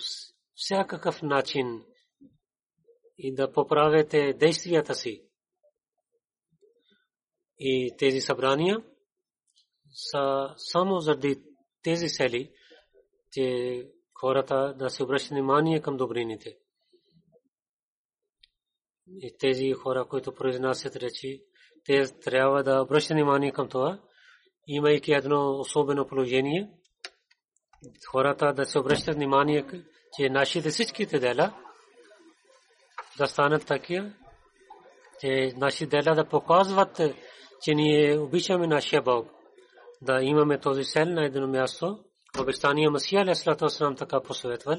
всякакъв 0.55 1.21
начин 1.21 1.85
и 3.17 3.35
да 3.35 3.51
поправите 3.51 4.33
действията 4.33 4.95
си. 4.95 5.23
И 7.59 7.95
тези 7.97 8.21
събрания 8.21 8.83
са 9.91 10.53
само 10.57 10.99
заради 10.99 11.43
тези 11.83 12.09
сели, 12.09 12.51
че 13.31 13.87
хората 14.13 14.73
да 14.79 14.89
се 14.89 15.03
обръщат 15.03 15.31
внимание 15.31 15.81
към 15.81 15.97
добрините. 15.97 16.57
И 19.07 19.37
тези 19.39 19.71
хора, 19.71 20.05
които 20.09 20.35
произнасят 20.35 20.95
речи, 20.95 21.43
те 21.85 22.03
трябва 22.21 22.63
да 22.63 22.81
обръщат 22.81 23.15
внимание 23.15 23.51
към 23.51 23.69
това, 23.69 23.99
имайки 24.67 25.11
едно 25.11 25.59
особено 25.59 26.07
положение, 26.07 26.69
хората 28.11 28.53
да 28.53 28.65
се 28.65 28.79
обръщат 28.79 29.15
внимание, 29.15 29.65
че 30.17 30.29
нашите 30.29 30.69
всичките 30.69 31.19
дела 31.19 31.53
да 33.17 33.27
станат 33.27 33.65
такива, 33.65 34.13
че 35.19 35.53
нашите 35.57 35.85
дела 35.85 36.15
да 36.15 36.29
показват, 36.29 37.01
че 37.61 37.75
ние 37.75 38.19
обичаме 38.19 38.67
нашия 38.67 39.01
Бог. 39.01 39.27
Да 40.01 40.21
имаме 40.21 40.59
този 40.59 40.83
сел 40.83 41.05
на 41.05 41.25
едно 41.25 41.47
място. 41.47 41.99
Обещания 42.39 42.91
Масия 42.91 43.21
Алейхиссалату 43.21 43.65
Вассалам 43.65 43.95
така 43.95 44.23
посъветвал, 44.23 44.77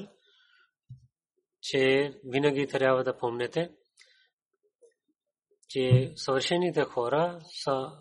че 1.61 2.13
винаги 2.23 2.67
трябва 2.67 3.03
да 3.03 3.17
помнете, 3.17 3.71
че 5.67 6.13
съвършените 6.15 6.83
хора 6.83 7.39
са 7.63 7.91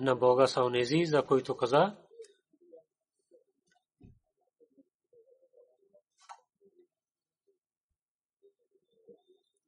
на 0.00 0.16
Бога 0.16 0.46
са 0.46 0.62
онези, 0.64 1.04
за 1.04 1.22
които 1.22 1.56
каза, 1.56 1.96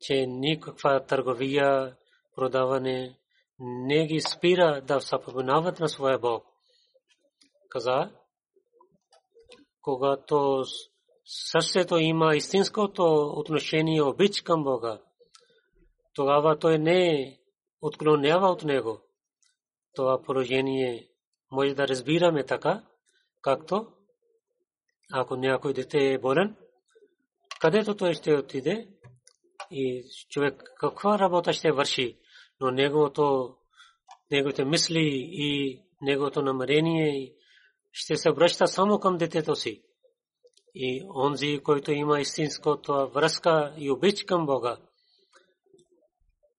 че 0.01 0.27
никаква 0.27 1.07
търговия, 1.07 1.97
продаване 2.35 3.19
не 3.59 4.07
ги 4.07 4.21
спира 4.21 4.83
да 4.83 5.01
съпоминават 5.01 5.81
на 5.81 5.89
своя 5.89 6.19
Бог. 6.19 6.45
Каза, 7.69 8.11
когато 9.81 10.65
сърцето 11.25 11.97
има 11.97 12.37
истинското 12.37 13.33
отношение 13.37 14.03
обич 14.03 14.43
към 14.43 14.65
Бога, 14.65 15.03
тогава 16.17 16.59
той 16.59 16.79
не 16.79 17.33
отклонява 17.81 18.49
от 18.49 18.65
него. 18.65 19.01
Това 19.95 20.23
положение 20.23 21.09
може 21.51 21.75
да 21.75 21.89
разбираме 21.89 22.45
така, 22.45 22.85
както 23.43 23.87
ако 25.13 25.37
някой 25.37 25.73
дете 25.73 26.13
е 26.13 26.19
болен, 26.19 26.57
където 27.61 27.97
той 27.97 28.15
ще 28.15 28.35
отиде 28.35 28.89
и 29.71 30.05
човек 30.31 30.63
каква 30.81 31.19
работа 31.19 31.53
ще 31.53 31.73
върши, 31.73 32.19
но 32.61 32.71
неговото, 32.71 33.57
неговите 34.31 34.65
мисли 34.65 35.29
и 35.33 35.81
неговото 36.03 36.43
намерение 36.43 37.35
ще 37.93 38.17
се 38.17 38.31
връща 38.31 38.69
само 38.69 38.99
към 39.01 39.17
детето 39.17 39.57
си. 39.57 39.83
И 40.75 41.07
онзи, 41.15 41.61
който 41.65 41.93
има 41.93 42.21
истинското 42.21 43.11
връзка 43.15 43.75
и 43.79 43.91
обич 43.91 44.25
към 44.25 44.47
Бога, 44.47 44.79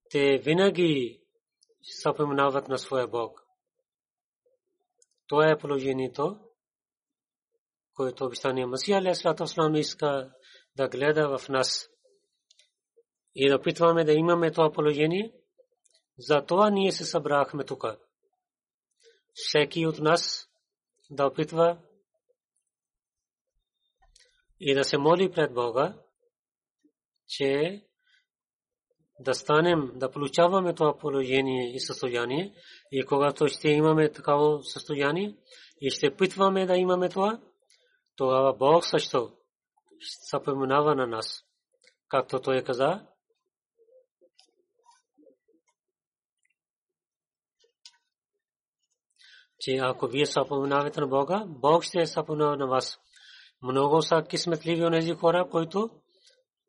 те 0.09 0.37
винаги 0.37 1.21
съпоменават 2.01 2.67
на 2.67 2.77
своя 2.77 3.07
Бог. 3.07 3.43
Това 5.27 5.51
е 5.51 5.57
положението, 5.57 6.39
което 7.93 8.25
обещание 8.25 8.65
Масия 8.65 8.97
Алейхиссалам 8.97 9.75
иска 9.75 10.33
да 10.75 10.87
гледа 10.87 11.37
в 11.37 11.49
нас. 11.49 11.89
И 13.35 13.49
да 13.49 13.55
опитваме 13.55 14.03
да 14.03 14.13
имаме 14.13 14.51
това 14.51 14.71
положение. 14.71 15.33
За 16.17 16.45
това 16.45 16.69
ние 16.69 16.91
се 16.91 17.05
събрахме 17.05 17.65
тук. 17.65 17.83
Всеки 19.33 19.85
от 19.85 19.99
нас 19.99 20.49
да 21.09 21.25
опитва 21.25 21.77
и 24.59 24.73
да 24.73 24.83
се 24.83 24.97
моли 24.97 25.31
пред 25.31 25.53
Бога, 25.53 26.03
че 27.27 27.81
да 29.19 29.33
станем, 29.33 29.91
да 29.95 30.11
получаваме 30.11 30.73
това 30.73 30.97
положение 30.97 31.75
и 31.75 31.79
състояние 31.79 32.53
и 32.91 33.05
когато 33.05 33.47
ще 33.47 33.69
имаме 33.69 34.11
такава 34.11 34.63
състояние 34.63 35.35
и 35.81 35.89
ще 35.89 36.15
питваме 36.15 36.65
да 36.65 36.77
имаме 36.77 37.09
това, 37.09 37.39
тогава 38.15 38.53
Бог 38.53 38.85
също 38.85 39.31
се 40.01 40.43
поминава 40.43 40.95
на 40.95 41.07
нас. 41.07 41.43
Както 42.09 42.41
той 42.41 42.63
каза, 42.63 43.05
че 49.59 49.77
ако 49.77 50.07
вие 50.07 50.25
се 50.25 50.39
поминавате 50.47 51.01
на 51.01 51.07
Бога, 51.07 51.43
Бог 51.47 51.83
ще 51.83 52.05
се 52.05 52.23
поминава 52.25 52.57
на 52.57 52.67
вас. 52.67 52.99
Много 53.61 54.01
са 54.01 54.23
кисметливи 54.29 54.83
онези 54.83 55.13
хора, 55.13 55.47
които 55.51 55.89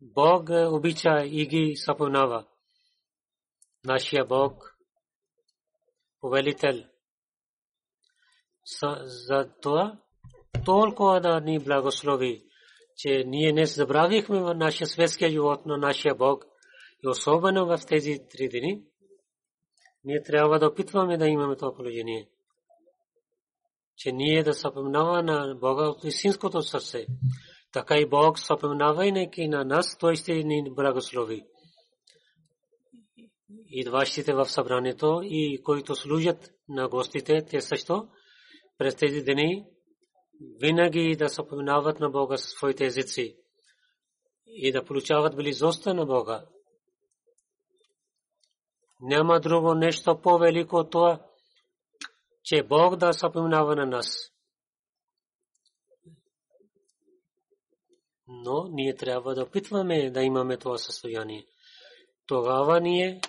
Бог 0.01 0.49
обича 0.51 1.25
и 1.25 1.47
ги 1.47 1.77
съпълнава. 1.77 2.47
Нашия 3.85 4.25
Бог, 4.25 4.77
повелител, 6.21 6.85
за 9.03 9.51
това 9.63 9.99
толкова 10.65 11.21
да 11.21 11.41
ни 11.41 11.59
благослови, 11.59 12.45
че 12.97 13.25
ние 13.27 13.53
не 13.53 13.67
забравихме 13.67 14.41
в 14.41 14.55
нашия 14.55 14.87
светския 14.87 15.31
живот 15.31 15.67
на 15.67 15.77
нашия 15.77 16.15
Бог 16.15 16.45
и 17.05 17.09
особено 17.09 17.67
в 17.67 17.79
тези 17.89 18.19
три 18.31 18.49
дни, 18.49 18.83
ние 20.05 20.23
трябва 20.23 20.59
да 20.59 20.67
опитваме 20.67 21.17
да 21.17 21.27
имаме 21.29 21.57
това 21.57 21.75
положение. 21.75 22.29
Че 23.97 24.13
ние 24.13 24.43
да 24.43 24.55
съпомнава 24.55 25.23
на 25.23 25.55
Бога 25.55 25.89
от 25.89 26.05
истинското 26.05 26.63
сърце 26.63 27.07
така 27.73 27.99
и 27.99 28.07
Бог 28.07 28.39
съпомнавайки 28.39 29.49
на 29.49 29.65
нас, 29.65 29.99
той 29.99 30.17
ще 30.17 30.35
ни 30.35 30.75
благослови. 30.75 31.45
Идващите 33.71 34.33
в 34.33 34.47
събранието 34.47 35.21
и 35.25 35.63
които 35.63 35.95
служат 35.95 36.51
на 36.69 36.89
гостите, 36.89 37.45
те 37.45 37.61
също 37.61 38.09
през 38.79 38.97
тези 38.97 39.23
дни 39.23 39.67
винаги 40.61 41.17
да 41.17 41.29
съпомнават 41.29 42.01
на 42.01 42.11
Бога 42.11 42.37
своите 42.37 42.87
езици 42.87 43.37
и 44.47 44.73
да 44.73 44.85
получават 44.85 45.37
близостта 45.37 45.95
на 45.95 46.07
Бога. 46.07 46.45
Няма 49.01 49.41
друго 49.41 49.75
нещо 49.75 50.21
по-велико 50.23 50.77
от 50.77 50.91
това, 50.91 51.27
че 52.45 52.63
Бог 52.63 52.97
да 52.97 53.13
съпомнава 53.13 53.77
на 53.77 53.87
нас. 53.87 54.33
Но 58.29 58.69
ние 58.71 58.97
трябва 58.97 59.35
да 59.35 59.43
опитваме 59.43 60.11
да 60.11 60.23
имаме 60.23 60.57
това 60.57 60.79
състояние. 60.79 61.47
Тогава 62.27 62.81
ние 62.81 63.21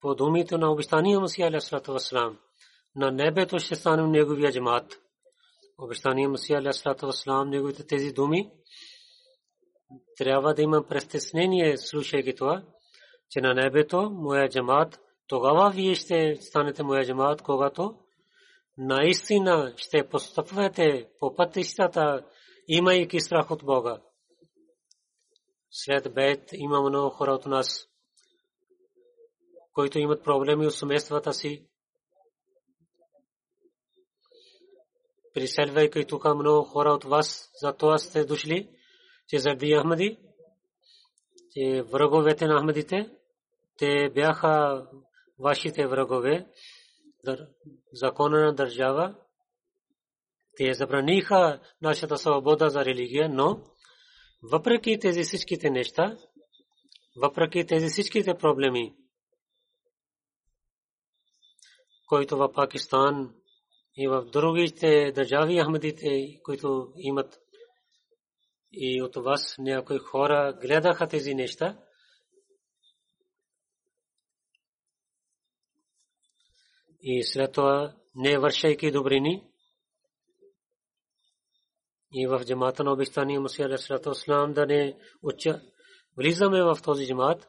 по 0.00 0.14
думите 0.14 0.58
на 0.58 0.72
обещания 0.72 1.20
Масия 1.20 1.48
Алейхиссалату 1.48 1.92
Вассалам 1.92 2.38
на 2.96 3.10
небето 3.10 3.58
ще 3.58 3.74
станем 3.74 4.10
неговия 4.10 4.52
джамат. 4.52 5.00
Обещания 5.78 6.28
Масия 6.28 6.58
Алейхиссалату 6.58 7.06
Вассалам 7.06 7.50
неговите 7.50 7.86
тези 7.86 8.12
думи 8.12 8.50
трябва 10.16 10.54
да 10.54 10.62
има 10.62 10.82
престеснение 10.88 11.76
слушайки 11.76 12.34
това, 12.34 12.62
че 13.30 13.40
на 13.40 13.54
небето 13.54 14.10
моя 14.10 14.48
джамат, 14.48 15.00
тогава 15.26 15.70
вие 15.70 15.94
ще 15.94 16.36
станете 16.40 16.82
моя 16.82 17.04
джамат, 17.04 17.42
когато 17.42 17.98
наистина 18.78 19.74
ще 19.76 20.08
постъпвате 20.08 21.08
по 21.20 21.34
пътищата 21.34 22.24
имайки 22.68 23.20
страх 23.20 23.50
от 23.50 23.64
Бога. 23.64 24.00
След 25.70 26.14
бед 26.14 26.50
има 26.52 26.82
много 26.82 27.10
хора 27.10 27.32
от 27.32 27.46
нас, 27.46 27.88
които 29.72 29.98
имат 29.98 30.24
проблеми 30.24 30.66
от 30.66 30.74
семействата 30.74 31.32
си. 31.32 31.66
Приселвайки 35.34 36.04
тук 36.04 36.24
много 36.34 36.64
хора 36.64 36.90
от 36.90 37.04
вас, 37.04 37.50
за 37.60 37.72
това 37.72 37.98
сте 37.98 38.24
дошли, 38.24 38.70
че 39.28 39.38
заради 39.38 39.76
Ахмади, 39.80 40.18
че 41.52 41.82
враговете 41.82 42.46
на 42.46 42.60
Ахмадите, 42.60 43.10
те 43.78 44.10
бяха 44.14 44.86
вашите 45.38 45.86
врагове, 45.86 46.46
закона 47.92 48.40
на 48.40 48.54
държава, 48.54 49.14
те 50.56 50.74
забраниха 50.74 51.60
нашата 51.82 52.18
свобода 52.18 52.68
за 52.68 52.84
религия, 52.84 53.28
но 53.28 53.60
въпреки 54.42 54.98
тези 54.98 55.22
всичките 55.22 55.70
неща, 55.70 56.16
въпреки 57.16 57.66
тези 57.66 57.88
всичките 57.88 58.34
проблеми, 58.34 58.96
които 62.06 62.36
в 62.36 62.52
Пакистан 62.52 63.34
и 63.96 64.08
в 64.08 64.24
другите 64.24 65.12
държави 65.12 65.60
Ахмадите, 65.60 66.40
които 66.42 66.92
имат 66.96 67.40
и 68.72 69.02
от 69.02 69.16
вас 69.16 69.54
някои 69.58 69.98
хора 69.98 70.58
гледаха 70.62 71.08
тези 71.08 71.34
неща, 71.34 71.78
и 77.00 77.24
след 77.24 77.52
това 77.52 77.96
не 78.14 78.38
вършайки 78.38 78.90
добрини 78.90 79.53
и 82.14 82.26
в 82.26 82.44
джамата 82.44 82.84
на 82.84 82.92
обещания 82.92 83.40
Мусия 83.40 83.66
Алейхиссалату 83.66 84.10
Аслам 84.10 84.52
да 84.52 84.66
не 84.66 84.96
уча. 85.22 85.60
Влизаме 86.16 86.62
в 86.62 86.78
този 86.84 87.06
джамат 87.06 87.48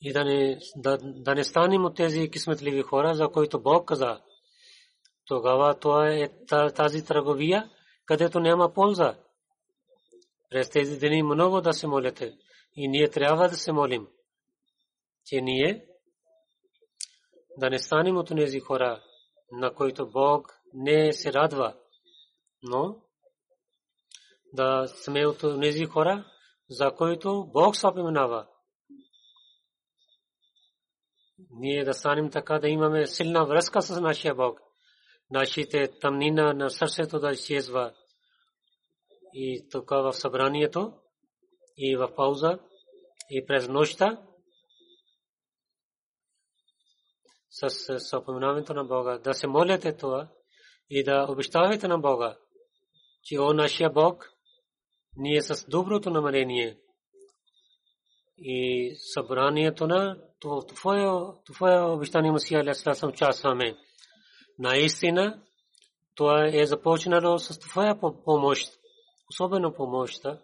и 0.00 0.12
да 0.12 0.24
не, 0.24 0.58
да, 0.76 0.98
да 1.02 1.34
не 1.34 1.44
станем 1.44 1.84
от 1.84 1.96
тези 1.96 2.30
кисметливи 2.30 2.82
хора, 2.82 3.14
за 3.14 3.28
които 3.28 3.62
Бог 3.62 3.88
каза. 3.88 4.20
Тогава 5.26 5.78
това 5.78 6.08
е 6.08 6.30
тази 6.76 7.04
търговия, 7.04 7.70
където 8.06 8.40
няма 8.40 8.72
полза. 8.72 9.18
През 10.50 10.70
тези 10.70 10.98
дни 10.98 11.22
много 11.22 11.60
да 11.60 11.72
се 11.72 11.86
молите. 11.86 12.38
И 12.76 12.88
ние 12.88 13.10
трябва 13.10 13.48
да 13.48 13.56
се 13.56 13.72
молим, 13.72 14.08
че 15.24 15.40
ние 15.40 15.86
да 17.56 17.70
не 17.70 17.78
станем 17.78 18.16
от 18.16 18.28
тези 18.28 18.60
хора, 18.60 19.02
на 19.52 19.74
които 19.74 20.10
Бог 20.10 20.57
не 20.74 21.12
се 21.12 21.32
радва, 21.32 21.76
но 22.62 22.96
да 24.52 24.86
сме 24.86 25.26
от 25.26 25.60
тези 25.60 25.84
хора, 25.84 26.24
за 26.70 26.94
които 26.94 27.50
Бог 27.52 27.76
споменава. 27.76 28.46
Ние 31.50 31.84
да 31.84 31.94
станем 31.94 32.30
така 32.30 32.58
да 32.58 32.68
имаме 32.68 33.06
силна 33.06 33.46
връзка 33.46 33.82
с 33.82 34.00
нашия 34.00 34.34
Бог. 34.34 34.60
Нашите 35.30 35.98
тъмнина 36.00 36.52
на 36.52 36.70
сърцето 36.70 37.20
да 37.20 37.30
изчезва. 37.30 37.94
И 39.32 39.68
тук 39.70 39.90
в 39.90 40.12
събранието, 40.12 40.92
и 41.76 41.96
в 41.96 42.14
пауза, 42.16 42.58
и 43.30 43.46
през 43.46 43.68
нощта, 43.68 44.22
с 47.50 47.70
споменаването 48.00 48.74
на 48.74 48.84
Бога, 48.84 49.18
да 49.18 49.34
се 49.34 49.46
молите 49.46 49.96
това 49.96 50.28
и 50.90 51.04
да 51.04 51.26
обещавате 51.28 51.88
на 51.88 51.98
Бога, 51.98 52.36
че 53.22 53.38
о 53.38 53.52
нашия 53.52 53.90
Бог, 53.90 54.32
ние 55.16 55.42
с 55.42 55.66
доброто 55.68 56.10
намерение 56.10 56.78
и 58.38 58.92
събранието 58.96 59.86
на 59.86 60.16
твое 61.44 61.80
обещание 61.80 62.32
Масия 62.32 62.60
Алейхиссалам 62.60 63.12
участваме. 63.12 63.76
Наистина, 64.58 65.42
това 66.14 66.50
е 66.52 66.66
започнало 66.66 67.38
с 67.38 67.58
твоя 67.58 67.98
помощ, 68.24 68.72
особено 69.30 69.74
помощта, 69.74 70.38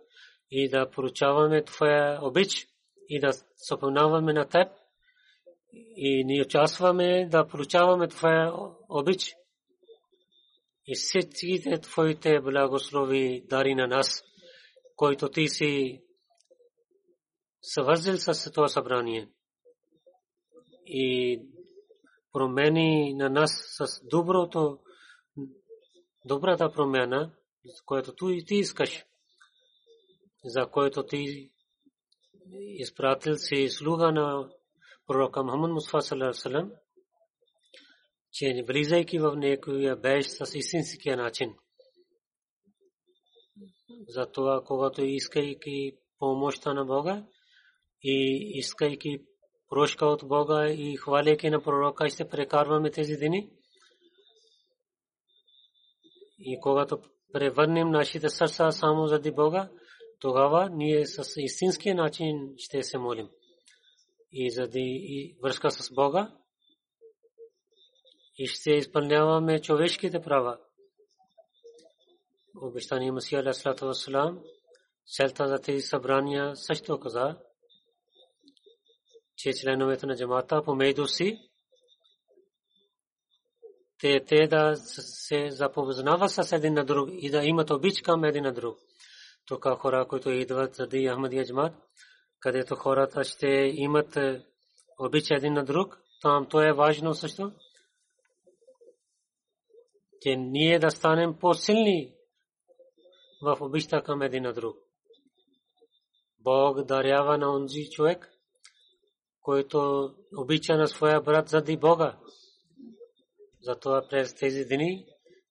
и 0.50 0.68
да 0.68 0.90
поручаваме 0.90 1.64
твоя 1.64 2.18
обич 2.22 2.66
и 3.08 3.20
да 3.20 3.32
споменаваме 3.56 4.32
на 4.32 4.48
теб 4.48 4.68
и 5.96 6.24
ние 6.24 6.42
участваме 6.42 7.28
да 7.30 7.46
получаваме 7.46 8.08
твоя 8.08 8.52
обич 8.88 9.34
и 10.86 10.94
всичките 10.94 11.80
твоите 11.80 12.40
благослови 12.40 13.44
дари 13.48 13.74
на 13.74 13.86
нас, 13.86 14.22
който 14.96 15.28
ти 15.28 15.48
си 15.48 16.02
съвързил 17.62 18.16
с 18.18 18.52
това 18.52 18.68
събрание. 18.68 19.28
И 20.86 21.40
промени 22.32 23.14
на 23.14 23.30
нас 23.30 23.50
с 23.78 24.00
доброто, 24.08 24.78
добрата 26.24 26.72
промяна, 26.72 27.34
което 27.84 28.14
ти 28.46 28.54
искаш, 28.54 29.04
за 30.44 30.66
което 30.70 31.06
ти 31.06 31.50
изпратил 32.52 33.36
си 33.36 33.68
слуга 33.68 34.12
на 34.12 34.50
пророка 35.06 35.42
Мухаммад 35.42 35.70
Мустафа 35.70 36.00
саллаллаху 36.00 36.83
че 38.34 38.64
влизайки 38.68 39.18
в 39.18 39.36
некоя 39.36 39.96
беж 39.96 40.26
с 40.26 40.54
истинския 40.54 41.16
начин. 41.16 41.54
Затова, 44.08 44.62
когато 44.66 45.04
искайки 45.04 45.92
помощта 46.18 46.74
на 46.74 46.84
Бога 46.84 47.26
и 48.02 48.50
искайки 48.58 49.18
прошка 49.68 50.06
от 50.06 50.28
Бога 50.28 50.68
и 50.68 50.96
хваляйки 50.96 51.50
на 51.50 51.62
пророка, 51.62 52.08
ще 52.08 52.28
прекарваме 52.28 52.90
тези 52.90 53.16
дни. 53.16 53.50
И 56.38 56.60
когато 56.60 57.02
превърнем 57.32 57.90
нашите 57.90 58.28
сърца 58.28 58.70
само 58.70 59.06
заради 59.06 59.30
Бога, 59.30 59.70
тогава 60.20 60.70
ние 60.70 61.06
с 61.06 61.32
истинския 61.36 61.94
начин 61.94 62.54
ще 62.58 62.82
се 62.82 62.98
молим 62.98 63.28
и 64.32 64.50
заради 64.50 65.36
връзка 65.42 65.70
с 65.70 65.94
Бога 65.94 66.36
и 68.38 68.46
ще 68.46 68.70
изпълняваме 68.70 69.60
човешките 69.60 70.20
права. 70.20 70.58
Обещание 72.62 73.12
Масия 73.12 73.40
Алейхиссалату 73.40 73.86
Вассалам 73.86 74.42
целта 75.06 75.48
за 75.48 75.58
тези 75.58 75.82
събрания 75.82 76.56
също 76.56 77.00
каза, 77.00 77.36
че 79.36 79.52
членовете 79.52 80.06
на 80.06 80.16
джамата 80.16 80.62
помежду 80.64 81.06
си 81.06 81.38
те, 84.00 84.24
те 84.28 84.46
да 84.46 84.76
се 84.76 85.50
запознават 85.50 86.30
с 86.30 86.52
един 86.52 86.74
на 86.74 86.84
друг 86.84 87.08
и 87.12 87.30
да 87.30 87.44
имат 87.44 87.70
обич 87.70 88.02
към 88.02 88.24
един 88.24 88.42
на 88.42 88.52
друг. 88.52 88.78
Тук 89.46 89.68
хора, 89.78 90.06
които 90.08 90.30
идват 90.30 90.74
заради 90.74 91.08
Ахмадия 91.08 91.44
джамат, 91.44 91.74
където 92.40 92.76
хората 92.76 93.24
ще 93.24 93.46
имат 93.74 94.16
е, 94.16 94.44
обич 94.98 95.30
един 95.30 95.52
на 95.52 95.64
друг, 95.64 95.98
там 96.22 96.46
то 96.50 96.62
е 96.62 96.72
важно 96.72 97.14
също, 97.14 97.52
че 100.24 100.36
ние 100.36 100.78
да 100.78 100.90
станем 100.90 101.38
по-силни 101.38 102.14
в 103.42 103.56
обичта 103.60 104.02
към 104.02 104.22
един 104.22 104.52
друг. 104.52 104.76
Бог 106.38 106.82
дарява 106.82 107.38
на 107.38 107.54
онзи 107.54 107.90
човек, 107.90 108.32
който 109.40 110.10
обича 110.36 110.76
на 110.76 110.88
своя 110.88 111.20
брат 111.20 111.48
заради 111.48 111.76
Бога. 111.76 112.18
Затова 113.62 114.06
през 114.10 114.34
тези 114.34 114.64
дни 114.64 115.06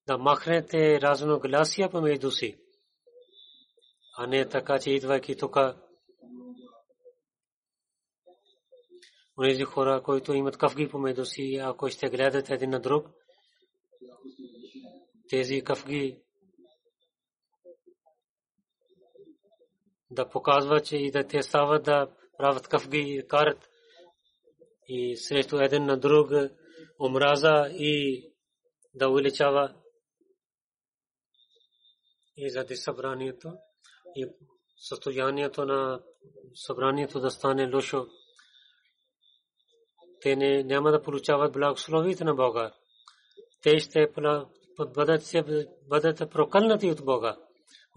да 0.07 0.17
махнете 0.17 1.01
разногласия 1.01 1.89
помежду 1.89 2.31
си, 2.31 2.57
а 4.17 4.27
не 4.27 4.49
така, 4.49 4.79
че 4.79 4.91
идвайки 4.91 5.35
тук 5.37 5.57
Онези 9.37 9.63
хора, 9.63 10.03
които 10.03 10.33
имат 10.33 10.57
кафги 10.57 10.89
помежду 10.89 11.25
си, 11.25 11.59
ако 11.63 11.89
ще 11.89 12.09
гледат 12.09 12.49
един 12.49 12.69
на 12.69 12.79
друг, 12.79 13.07
тези 15.33 15.61
кафги 15.61 16.21
да 20.11 20.29
показват, 20.29 20.85
че 20.85 20.97
и 20.97 21.11
да 21.11 21.27
те 21.27 21.43
стават 21.43 21.83
да 21.83 22.15
правят 22.37 22.67
кафги 22.67 22.99
и 22.99 23.27
карат 23.27 23.69
и 24.87 25.17
срещу 25.17 25.57
един 25.57 25.85
на 25.85 25.97
друг 25.97 26.29
омраза 26.99 27.69
и 27.71 28.23
да 28.93 29.09
увеличава 29.09 29.75
и 32.37 32.49
заради 32.49 32.75
събранието 32.75 33.53
и 34.15 34.27
състоянието 34.77 35.65
на 35.65 36.03
събранието 36.53 37.19
да 37.19 37.31
стане 37.31 37.75
лошо 37.75 38.07
те 40.21 40.35
не, 40.35 40.63
няма 40.63 40.91
да 40.91 41.01
получават 41.01 41.53
благословите 41.53 42.23
на 42.23 42.35
Бога. 42.35 42.73
Те 43.61 43.79
ще 43.79 44.11
бъдете 45.87 46.29
прокълнати 46.29 46.91
от 46.91 47.05
Бога. 47.05 47.37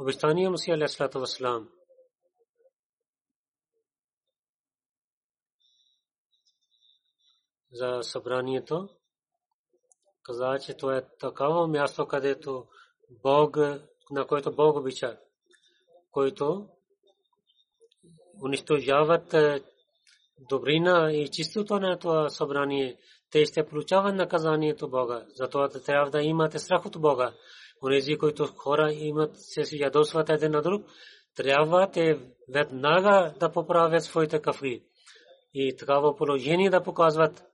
Обещание 0.01 0.49
му 0.51 0.59
си 0.59 0.71
Алисалату 0.71 1.21
Васлам. 1.21 1.69
За 7.73 7.99
събранието 8.03 8.89
каза, 10.23 10.59
че 10.59 10.77
то 10.77 10.91
е 10.91 11.09
такава 11.19 11.69
място, 11.69 12.07
където 12.07 12.67
Бог, 13.23 13.57
на 14.11 14.27
което 14.27 14.55
Бог 14.55 14.77
обича, 14.77 15.19
който 16.11 16.69
унищожават 18.45 19.35
е, 19.35 19.65
добрина 20.39 21.12
и 21.12 21.29
чистото 21.31 21.81
на 21.81 21.99
това 21.99 22.29
събрание 22.31 22.99
те 23.31 23.45
ще 23.45 23.67
получават 23.67 24.15
наказанието 24.15 24.89
Бога. 24.89 25.25
Затова 25.35 25.69
трябва 25.69 26.11
да 26.11 26.23
имате 26.23 26.59
страх 26.59 26.87
от 26.87 27.01
Бога. 27.01 27.33
Онези, 27.83 28.17
които 28.17 28.47
хора 28.47 28.93
имат, 28.93 29.31
се 29.35 29.77
ядосват 29.77 30.31
един 30.31 30.51
на 30.51 30.62
друг, 30.62 30.87
трябва 31.37 31.91
те 31.91 32.19
веднага 32.49 33.35
да 33.41 33.53
поправят 33.53 34.05
своите 34.05 34.41
кафри. 34.41 34.83
И 35.55 35.77
такава 35.77 36.17
положение 36.17 36.71
да 36.71 36.83
показват, 36.83 37.45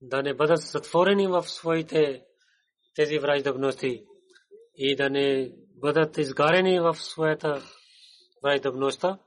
да 0.00 0.22
не 0.22 0.34
бъдат 0.34 0.60
затворени 0.60 1.26
в 1.26 1.42
своите 1.42 2.24
тези 2.94 3.18
враждебности 3.18 4.04
и 4.76 4.96
да 4.96 5.10
не 5.10 5.52
бъдат 5.80 6.18
изгарени 6.18 6.80
в 6.80 6.94
своята 6.94 7.62
враждебността, 8.42 9.18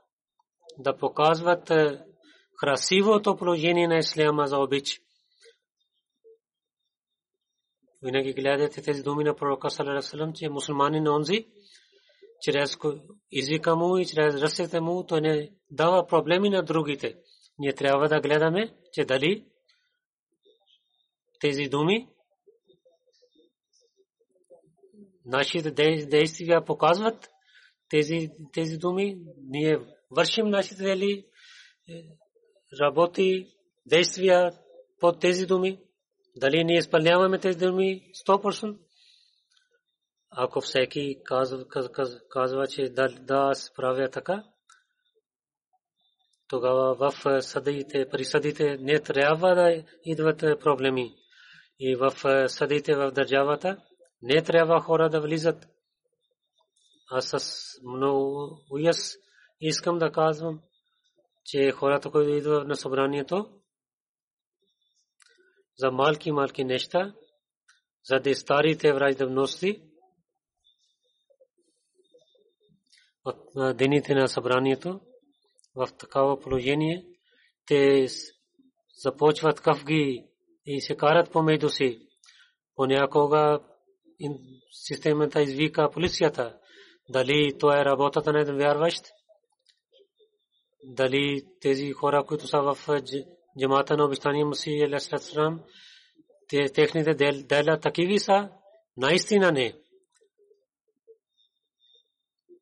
да 0.78 0.96
показват 0.96 1.70
е, 1.70 2.00
красивото 2.58 3.36
положение 3.36 3.88
на 3.88 3.98
исляма 3.98 4.46
за 4.46 4.58
обич. 4.58 5.00
Винаги 8.02 8.32
гледате 8.32 8.82
тези 8.82 9.02
думи 9.02 9.24
на 9.24 9.36
пророка 9.36 9.70
Салерасалам, 9.70 10.32
че 10.32 10.48
мусулмани 10.48 11.00
на 11.00 11.14
онзи, 11.14 11.46
чрез 12.42 12.76
езика 13.38 13.76
му 13.76 13.98
и 13.98 14.06
чрез 14.06 14.34
ръцете 14.34 14.80
му, 14.80 15.06
той 15.06 15.20
не 15.20 15.50
дава 15.70 16.06
проблеми 16.06 16.50
на 16.50 16.62
другите. 16.62 17.16
Ние 17.58 17.72
трябва 17.72 18.08
да 18.08 18.20
гледаме, 18.20 18.74
че 18.92 19.04
дали 19.04 19.46
тези 21.40 21.68
думи 21.68 22.08
нашите 25.28 25.70
действия 26.06 26.64
показват 26.64 27.30
тези, 27.88 28.30
тези 28.52 28.76
думи. 28.76 29.18
Ние 29.48 29.78
вършим 30.10 30.48
нашите 30.48 30.82
дели, 30.82 31.24
е, 31.88 32.04
работи, 32.80 33.46
действия 33.86 34.52
под 35.00 35.20
тези 35.20 35.46
думи. 35.46 35.80
Дали 36.40 36.64
ние 36.64 36.78
изпълняваме 36.78 37.38
тези 37.38 37.58
думи 37.58 38.02
100%? 38.28 38.78
Ако 40.30 40.60
всеки 40.60 41.16
казва, 42.30 42.66
че 42.66 42.88
да, 42.88 43.08
да 43.08 43.54
справя 43.54 44.10
така, 44.10 44.44
тогава 46.48 46.94
в 46.94 47.42
съдите, 47.42 48.08
при 48.10 48.24
съдите 48.24 48.76
не 48.80 49.00
трябва 49.00 49.54
да 49.54 49.84
идват 50.04 50.38
проблеми. 50.60 51.14
И 51.80 51.96
в 51.96 52.12
съдите 52.48 52.94
в 52.94 53.10
държавата 53.10 53.76
не 54.22 54.42
трябва 54.42 54.80
хора 54.80 55.10
да 55.10 55.20
влизат. 55.20 55.68
Аз 57.10 57.28
с 57.28 57.40
много 57.84 58.50
уяс 58.70 59.16
искам 59.60 59.98
да 59.98 60.12
казвам, 60.12 60.60
че 61.44 61.72
хората, 61.72 62.10
които 62.10 62.30
идват 62.30 62.68
на 62.68 62.76
събранието, 62.76 63.50
за 65.78 65.90
малки 65.90 66.32
малки 66.32 66.64
неща, 66.64 67.14
за 68.04 68.20
да 68.20 68.34
старите 68.34 68.92
враждебности, 68.92 69.82
в 73.24 73.74
дените 73.74 74.14
на 74.14 74.28
събранието, 74.28 75.00
в 75.74 75.88
такава 75.98 76.40
положение, 76.40 77.06
те 77.66 78.06
започват 79.02 79.60
кафги 79.60 80.24
и 80.66 80.80
се 80.80 80.96
карат 80.96 81.32
помежду 81.32 81.68
си. 81.68 82.08
Понякога 82.74 83.60
системата 84.72 85.42
извика 85.42 85.90
полицията. 85.90 86.58
Дали 87.08 87.58
това 87.58 87.80
е 87.80 87.84
работата 87.84 88.32
на 88.32 88.40
един 88.40 88.56
вярващ? 88.56 89.04
Дали 90.84 91.42
тези 91.60 91.92
хора, 91.92 92.24
които 92.24 92.46
са 92.46 92.60
в 92.60 92.78
джамата 93.60 93.96
на 93.96 94.04
обещания 94.04 94.46
Мусии 94.46 94.82
Алисалам, 94.82 95.64
техните 96.74 97.14
дела 97.42 97.80
такиви 97.80 98.18
са? 98.18 98.50
Наистина 98.96 99.52
не. 99.52 99.74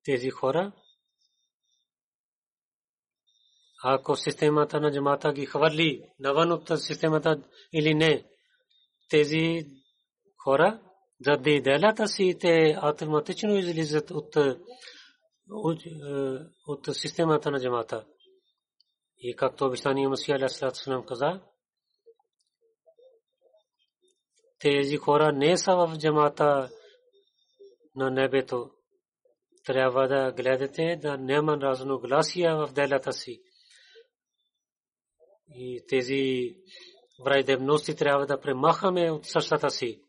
Тези 0.04 0.30
хора 0.30 0.72
ако 3.88 4.16
системата 4.16 4.80
на 4.80 4.92
джамата 4.92 5.32
ги 5.32 5.46
хвърли 5.46 6.02
навън 6.18 6.52
от 6.52 6.70
системата 6.76 7.42
или 7.72 7.94
не. 7.94 8.24
Тези 9.10 9.66
хора, 10.44 10.80
заради 11.20 11.60
делата 11.60 12.08
си, 12.08 12.36
те 12.40 12.76
автоматично 12.82 13.54
излизат 13.54 14.10
от, 14.10 14.36
от, 15.50 15.82
от 16.66 16.96
системата 16.96 17.50
на 17.50 17.60
джамата. 17.60 18.04
И 19.18 19.36
както 19.36 19.64
обещание 19.64 20.08
Масия 20.08 20.36
Алясалам 20.36 21.06
каза, 21.06 21.40
тези 24.58 24.96
хора 24.96 25.32
не 25.32 25.56
са 25.56 25.76
в 25.76 25.98
джамата 25.98 26.70
на 27.94 28.10
небето. 28.10 28.70
Трябва 29.64 30.08
да 30.08 30.32
гледате 30.32 30.98
да 31.02 31.18
няма 31.18 31.56
разногласия 31.56 32.56
в 32.56 32.72
делата 32.72 33.12
си. 33.12 33.42
И 35.48 35.84
тези 35.88 36.54
враждебности 37.24 37.96
трябва 37.96 38.26
да 38.26 38.40
премахаме 38.40 39.10
от 39.10 39.26
сърцата 39.26 39.70
си. 39.70 40.02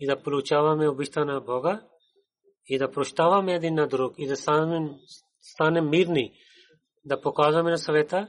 И 0.00 0.06
да 0.06 0.22
получаваме 0.22 0.88
обичта 0.88 1.24
на 1.24 1.40
Бога 1.40 1.86
и 2.66 2.78
да 2.78 2.90
прощаваме 2.90 3.54
един 3.54 3.74
на 3.74 3.88
друг 3.88 4.14
и 4.18 4.26
да 4.26 4.36
станем 5.40 5.88
мирни, 5.90 6.38
да 7.04 7.20
показваме 7.20 7.70
на 7.70 7.78
съвета, 7.78 8.28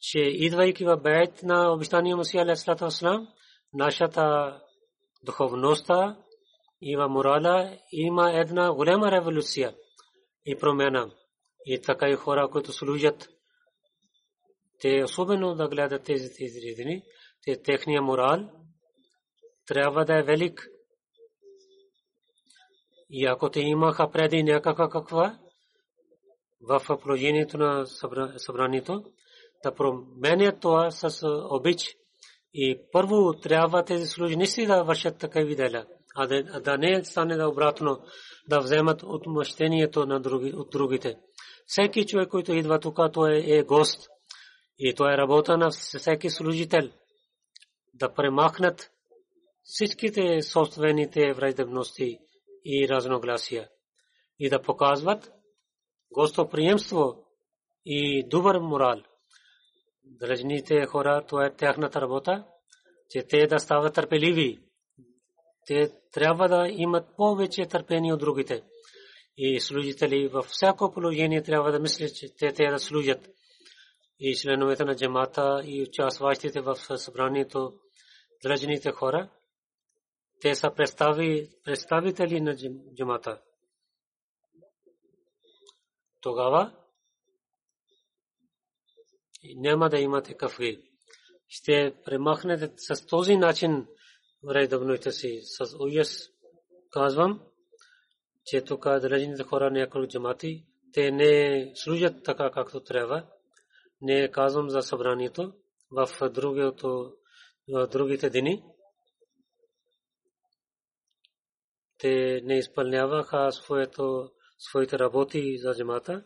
че 0.00 0.18
идвайки 0.18 0.84
в 0.84 0.96
бейт 0.96 1.42
на 1.42 1.72
обещания 1.72 2.16
Мусия 2.16 2.42
Алейхиссалату 2.42 2.84
Вассалам, 2.84 3.28
нашата 3.72 4.56
духовността 5.22 6.18
и 6.80 6.96
в 6.96 7.08
морала 7.08 7.78
има 7.92 8.32
една 8.32 8.72
голяма 8.72 9.10
революция 9.10 9.74
и 10.46 10.56
промяна. 10.56 11.10
И 11.64 11.80
така 11.80 12.08
и 12.08 12.14
хора, 12.14 12.48
които 12.50 12.72
служат 12.72 13.28
те 14.80 15.04
особено 15.04 15.54
да 15.54 15.68
гледат 15.68 16.04
тези 16.04 16.34
тези 16.36 17.02
те 17.42 17.62
техния 17.62 18.02
морал 18.02 18.50
трябва 19.66 20.04
да 20.04 20.18
е 20.18 20.22
велик. 20.22 20.68
И 23.10 23.26
ако 23.26 23.50
те 23.50 23.60
имаха 23.60 24.10
преди 24.10 24.42
някаква 24.42 24.88
каква 24.88 25.38
в 26.60 26.98
положението 27.02 27.58
на 27.58 27.86
събранието, 28.38 29.04
да 29.64 29.74
променят 29.74 30.60
това 30.60 30.90
с 30.90 31.26
обич. 31.50 31.96
И 32.54 32.80
първо 32.92 33.32
трябва 33.42 33.84
тези 33.84 34.06
служници 34.06 34.66
да 34.66 34.82
вършат 34.82 35.18
такива 35.18 35.54
дела, 35.54 35.86
а 36.16 36.26
да 36.60 36.78
не 36.78 37.04
стане 37.04 37.36
да 37.36 37.48
обратно, 37.48 37.98
да 38.48 38.60
вземат 38.60 39.02
отмъщението 39.02 40.06
на 40.06 40.20
други, 40.20 40.52
от 40.56 40.70
другите. 40.70 41.16
Всеки 41.66 42.06
човек, 42.06 42.28
който 42.28 42.52
идва 42.52 42.80
тук, 42.80 42.98
той 43.12 43.44
е 43.46 43.62
гост. 43.62 44.08
И 44.78 44.94
това 44.94 45.14
е 45.14 45.16
работа 45.16 45.56
на 45.56 45.70
всеки 45.70 46.30
служител 46.30 46.90
да 47.94 48.14
премахнат 48.14 48.90
всичките 49.62 50.42
собствените 50.42 51.32
враждебности 51.32 52.18
и 52.64 52.88
разногласия 52.88 53.68
и 54.38 54.50
да 54.50 54.62
показват 54.62 55.32
гостоприемство 56.12 57.24
и 57.84 58.28
добър 58.28 58.58
морал. 58.58 59.02
Дръжните 60.10 60.86
хора, 60.86 61.24
това 61.28 61.46
е 61.46 61.56
тяхната 61.56 62.00
работа, 62.00 62.44
че 63.10 63.22
те 63.22 63.46
да 63.46 63.58
стават 63.58 63.94
търпеливи. 63.94 64.58
Те 65.66 65.92
трябва 66.12 66.48
да 66.48 66.68
имат 66.68 67.16
повече 67.16 67.66
търпение 67.66 68.12
от 68.12 68.20
другите. 68.20 68.62
И 69.36 69.60
служители 69.60 70.28
във 70.28 70.46
всяко 70.46 70.92
положение 70.92 71.42
трябва 71.42 71.72
да 71.72 71.80
мислят, 71.80 72.14
че 72.14 72.36
те 72.36 72.52
трябва 72.52 72.72
да 72.72 72.78
служат 72.78 73.28
и 74.18 74.36
членовете 74.36 74.84
на 74.84 74.96
джамата 74.96 75.62
и 75.64 75.82
участващите 75.82 76.60
в 76.60 76.76
събранието 76.76 77.72
дръжните 78.42 78.92
хора. 78.92 79.30
Те 80.40 80.54
са 80.54 80.70
представи, 80.76 81.48
представители 81.64 82.40
на 82.40 82.56
джамата. 82.96 83.40
Тогава 86.20 86.72
няма 89.56 89.88
да 89.88 89.98
имате 89.98 90.34
кафри. 90.34 90.82
Ще 91.48 91.94
премахнете 92.04 92.72
с 92.76 93.06
този 93.06 93.36
начин 93.36 93.86
вредобността 94.44 95.10
си. 95.10 95.40
С 95.42 95.76
уяс 95.80 96.28
казвам, 96.90 97.40
че 98.44 98.60
тук 98.60 98.84
дръжните 98.84 99.42
хора 99.42 99.70
няколко 99.70 100.08
джамати, 100.08 100.64
те 100.92 101.10
не 101.10 101.72
служат 101.74 102.24
така 102.24 102.50
както 102.50 102.80
трябва 102.80 103.26
не 104.02 104.30
казвам 104.30 104.70
за 104.70 104.82
събранието. 104.82 105.52
В 105.90 106.30
другото 106.30 107.14
другите 107.68 108.30
дни. 108.30 108.64
Те 111.98 112.40
не 112.44 112.58
изпълняваха 112.58 113.52
своето, 113.52 114.30
своите 114.58 114.98
работи 114.98 115.58
за 115.58 115.74
джамата. 115.74 116.24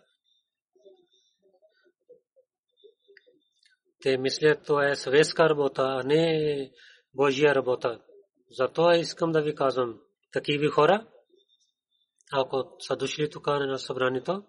Те 4.02 4.18
мислят, 4.18 4.66
това 4.66 4.88
е 4.88 4.96
съветска 4.96 5.48
работа, 5.48 5.82
а 5.82 6.02
не 6.02 6.70
Божия 7.14 7.54
работа. 7.54 8.00
Затова 8.50 8.96
искам 8.96 9.32
да 9.32 9.42
ви 9.42 9.54
казвам, 9.54 10.00
такива 10.32 10.70
хора, 10.70 11.06
ако 12.32 12.76
са 12.78 12.96
дошли 12.96 13.30
тук 13.30 13.46
на 13.46 13.78
събранието, 13.78 14.44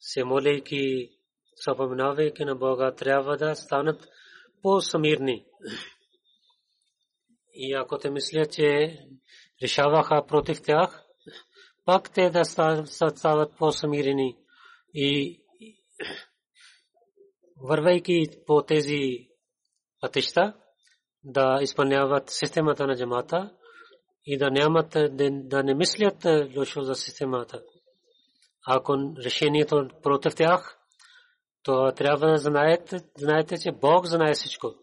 се 0.00 0.24
молейки, 0.24 1.10
съпоминавайки 1.56 2.44
на 2.44 2.54
Бога, 2.54 2.94
трябва 2.94 3.36
да 3.36 3.54
станат 3.54 4.08
по-самирни. 4.62 5.46
И 7.54 7.74
ако 7.74 7.98
те 7.98 8.10
мислят, 8.10 8.52
че 8.52 8.98
решаваха 9.62 10.26
против 10.26 10.62
тях, 10.62 11.04
пак 11.84 12.12
те 12.12 12.30
да 12.30 12.44
стават 12.44 13.56
по-самирени 13.58 14.36
и 14.94 15.40
вървайки 17.62 18.26
по 18.46 18.62
тези 18.62 19.28
пътища, 20.00 20.54
да 21.24 21.58
изпълняват 21.62 22.30
системата 22.30 22.86
на 22.86 22.96
джамата 22.96 23.52
и 24.26 24.38
да 24.38 24.50
нямат 24.50 24.96
да 25.48 25.62
не 25.62 25.74
мислят 25.74 26.26
лошо 26.56 26.82
за 26.82 26.94
системата. 26.94 27.62
Ако 28.66 28.96
решението 29.24 29.88
против 30.02 30.34
тях, 30.34 30.78
то 31.62 31.92
трябва 31.92 32.30
да 32.30 32.36
знаете, 32.36 33.00
знаете, 33.18 33.58
че 33.58 33.72
Бог 33.72 34.06
знае 34.06 34.34
всичко. 34.34 34.74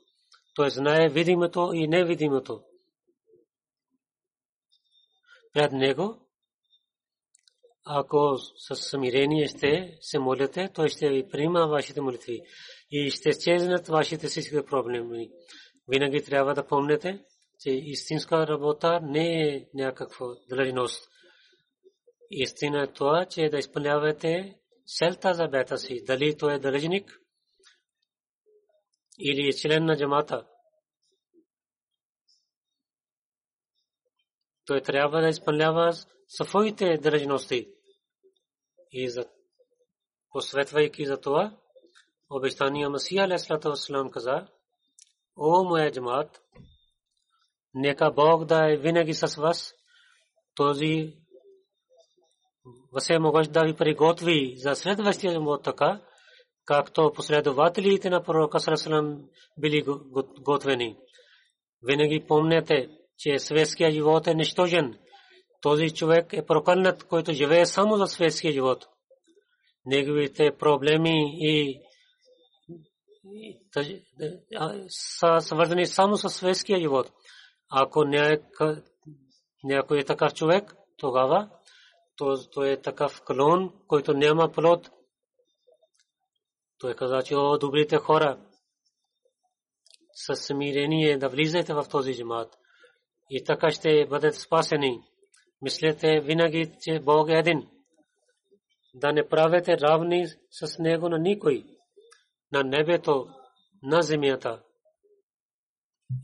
Той 0.55 0.69
знае 0.69 1.09
видимото 1.09 1.71
и 1.73 1.87
невидимото. 1.87 2.63
Пред 5.53 5.71
Него, 5.71 6.28
ако 7.85 8.37
с 8.37 8.75
смирение 8.75 9.47
ще 9.47 9.97
се 10.01 10.19
молите, 10.19 10.69
той 10.73 10.89
ще 10.89 11.09
ви 11.09 11.29
приема 11.29 11.67
вашите 11.67 12.01
молитви 12.01 12.41
и 12.91 13.11
ще 13.11 13.29
изчезнат 13.29 13.87
вашите 13.87 14.27
всички 14.27 14.65
проблеми. 14.65 15.29
Винаги 15.87 16.23
трябва 16.23 16.53
да 16.53 16.67
помните, 16.67 17.23
че 17.59 17.69
истинска 17.69 18.47
работа 18.47 18.99
не 19.03 19.47
е 19.47 19.65
някаква 19.73 20.27
длъжност. 20.49 21.09
Истина 22.29 22.83
е 22.83 22.93
това, 22.93 23.25
че 23.25 23.49
да 23.49 23.57
изпълнявате 23.57 24.55
селта 24.85 25.33
за 25.33 25.47
бета 25.47 25.77
си, 25.77 26.03
дали 26.07 26.37
той 26.37 26.53
е 26.53 26.59
длъжник 26.59 27.19
или 29.19 29.47
е 29.47 29.53
член 29.53 29.85
на 29.85 29.97
джамата. 29.97 30.45
Той 34.69 34.81
трябва 34.81 35.21
да 35.21 35.27
изпълнява 35.27 35.93
своите 36.27 36.97
длъжности. 36.97 37.67
И 38.91 39.09
за 39.09 39.25
посветвайки 40.31 41.05
за 41.05 41.21
това, 41.21 41.57
обещания 42.29 42.89
Масия 42.89 43.23
Алейхиссалату 43.23 43.73
каза, 44.11 44.47
О 45.37 45.63
моя 45.63 45.91
джамат, 45.91 46.41
нека 47.73 48.11
Бог 48.11 48.45
да 48.45 48.73
е 48.73 48.77
винаги 48.77 49.13
с 49.13 49.35
вас, 49.35 49.73
този 50.55 51.17
Всемогъщ 52.97 53.51
да 53.51 53.63
ви 53.63 53.73
приготви 53.73 54.53
за 54.57 54.75
следващия 54.75 55.31
живот 55.31 55.63
така, 55.63 56.01
както 56.65 57.13
последователите 57.15 58.09
на 58.09 58.23
пророка 58.23 58.59
Сарасалам 58.59 59.29
били 59.57 59.85
готвени. 60.39 60.97
Винаги 61.83 62.25
помнете, 62.27 62.98
че 63.19 63.39
светския 63.39 63.91
живот 63.91 64.27
е 64.27 64.33
нищожен. 64.33 64.99
Този 65.61 65.93
човек 65.93 66.33
е 66.33 66.45
прокълнат, 66.45 67.03
който 67.03 67.33
живее 67.33 67.65
само 67.65 67.97
за 67.97 68.07
светския 68.07 68.53
живот. 68.53 68.87
Неговите 69.85 70.57
проблеми 70.57 71.35
и 71.39 71.81
са 74.89 75.37
свързани 75.39 75.85
само 75.85 76.17
с 76.17 76.29
светския 76.29 76.79
живот. 76.79 77.11
Ако 77.69 78.05
някой 79.63 79.99
е 79.99 80.05
такъв 80.05 80.33
човек, 80.33 80.75
тогава 80.97 81.49
то 82.51 82.63
е 82.63 82.81
такъв 82.81 83.21
клон, 83.21 83.73
който 83.87 84.13
няма 84.13 84.51
плод. 84.51 84.89
Той 86.79 86.95
каза, 86.95 87.23
че 87.25 87.35
о, 87.35 87.57
добрите 87.57 87.97
хора, 87.97 88.45
с 90.13 90.35
смирение 90.35 91.17
да 91.17 91.29
влизате 91.29 91.73
в 91.73 91.85
този 91.91 92.13
джамат. 92.13 92.58
И 93.29 93.43
така 93.43 93.71
ще 93.71 94.05
бъдете 94.05 94.39
спасени. 94.39 95.01
Мислете 95.61 96.19
винаги, 96.19 96.71
че 96.81 96.99
Бог 96.99 97.29
е 97.29 97.33
един. 97.33 97.69
Да 98.93 99.11
не 99.11 99.29
правете 99.29 99.77
равни 99.77 100.27
с 100.51 100.79
Него 100.79 101.09
на 101.09 101.19
никой. 101.19 101.65
На 102.51 102.63
небето, 102.63 103.27
на 103.83 104.01
земята. 104.01 104.63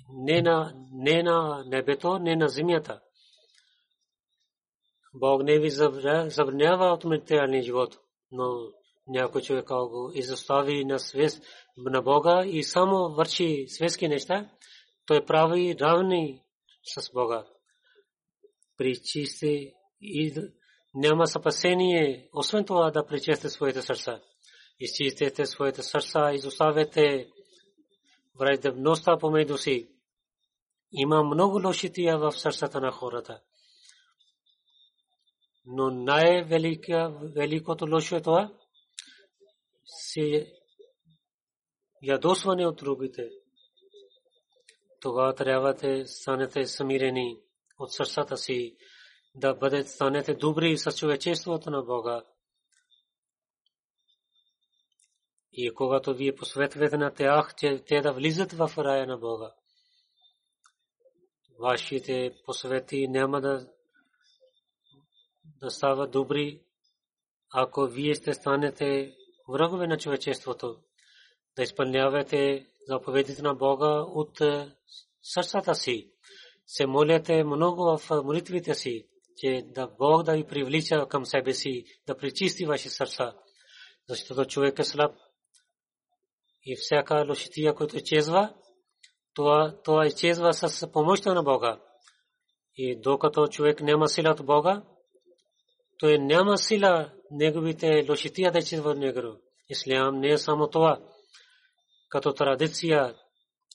Не 0.09 0.41
на, 0.41 0.73
не 0.91 1.23
на 1.23 1.63
небето, 1.67 2.19
не 2.19 2.35
на 2.35 2.47
земята. 2.47 3.01
Бог 5.13 5.43
не 5.43 5.59
ви 5.59 5.69
забранява 5.69 6.85
от 6.85 7.03
материалния 7.03 7.63
живот, 7.63 7.99
но 8.31 8.57
някой 9.07 9.41
човек 9.41 9.67
го 9.67 10.11
изостави 10.13 10.85
на 10.85 10.99
свест 10.99 11.43
на 11.77 12.01
Бога 12.01 12.45
и 12.45 12.63
само 12.63 13.09
върши 13.09 13.65
светски 13.67 14.07
неща, 14.07 14.49
той 15.05 15.25
прави 15.25 15.75
равни 15.81 16.41
с 16.85 17.11
Бога. 17.13 17.45
Причисти 18.77 19.73
и 20.01 20.33
няма 20.93 21.27
спасение, 21.27 22.29
освен 22.33 22.65
това 22.65 22.91
да 22.91 23.05
причисте 23.05 23.49
своите 23.49 23.81
сърца. 23.81 24.21
Изчистете 24.79 25.45
своите 25.45 25.83
сърца, 25.83 26.33
изоставете 26.33 27.29
враждебността 28.39 29.17
помежду 29.17 29.57
си. 29.57 29.89
Има 30.91 31.23
много 31.23 31.67
лошития 31.67 32.17
в 32.17 32.31
сърцата 32.31 32.81
на 32.81 32.91
хората 32.91 33.41
но 35.65 35.91
най-великото 35.91 37.87
лошо 37.91 38.15
е 38.15 38.21
това, 38.21 38.53
си 39.85 40.53
ядосване 42.01 42.67
от 42.67 42.75
другите. 42.75 43.29
Това 45.05 45.33
трябва 45.35 45.73
да 45.73 46.07
станете 46.07 46.65
самирени 46.65 47.39
от 47.79 47.93
сърцата 47.93 48.37
си, 48.37 48.77
да 49.35 49.53
бъдете 49.53 49.89
станете 49.89 50.33
добри 50.33 50.77
с 50.77 50.91
човечеството 50.91 51.69
на 51.69 51.81
Бога. 51.81 52.23
И 55.51 55.73
когато 55.73 56.13
вие 56.15 56.35
посветвате 56.35 56.97
на 56.97 57.13
тях, 57.13 57.55
че 57.55 57.83
те 57.87 58.01
да 58.01 58.13
влизат 58.13 58.51
в 58.51 58.71
рая 58.77 59.07
на 59.07 59.17
Бога, 59.17 59.53
вашите 61.59 62.35
посвети 62.45 63.07
няма 63.07 63.41
да 63.41 63.67
да 65.61 65.71
стават 65.71 66.11
добри, 66.11 66.61
ако 67.53 67.85
вие 67.85 68.15
сте 68.15 68.33
станете 68.33 69.15
врагове 69.49 69.87
на 69.87 69.97
човечеството, 69.97 70.79
да 71.55 71.63
изпълнявате 71.63 72.67
заповедите 72.87 73.41
на 73.41 73.55
Бога 73.55 74.01
от 74.01 74.41
е, 74.41 74.75
сърцата 75.21 75.75
си. 75.75 76.11
Се 76.67 76.85
моляте 76.85 77.43
много 77.43 77.97
в 77.97 78.23
молитвите 78.23 78.73
си, 78.73 79.07
че 79.37 79.65
да 79.67 79.87
Бог 79.87 80.23
да 80.23 80.33
ви 80.33 80.43
привлича 80.43 81.07
към 81.09 81.25
себе 81.25 81.53
си, 81.53 81.85
да 82.07 82.17
причисти 82.17 82.65
ваши 82.65 82.89
сърца. 82.89 83.35
Защото 84.09 84.45
човек 84.45 84.79
е 84.79 84.83
слаб 84.83 85.15
и 86.65 86.75
всяка 86.75 87.25
лошития, 87.29 87.75
която 87.75 87.97
изчезва, 87.97 88.53
това, 89.33 89.75
това 89.83 90.05
изчезва 90.05 90.53
с 90.53 90.91
помощта 90.91 91.33
на 91.33 91.43
Бога. 91.43 91.81
И 92.75 92.99
докато 93.01 93.47
човек 93.47 93.81
няма 93.81 94.09
сила 94.09 94.31
от 94.31 94.45
Бога, 94.45 94.83
той 95.99 96.19
няма 96.19 96.57
сила 96.57 97.11
неговите 97.31 98.05
лошития 98.09 98.51
да 98.51 98.59
изчезва 98.59 98.95
него. 98.95 99.37
Ислям 99.69 100.19
не 100.19 100.29
е 100.29 100.37
само 100.37 100.69
това. 100.69 100.99
Като 102.15 102.33
традиция 102.33 103.15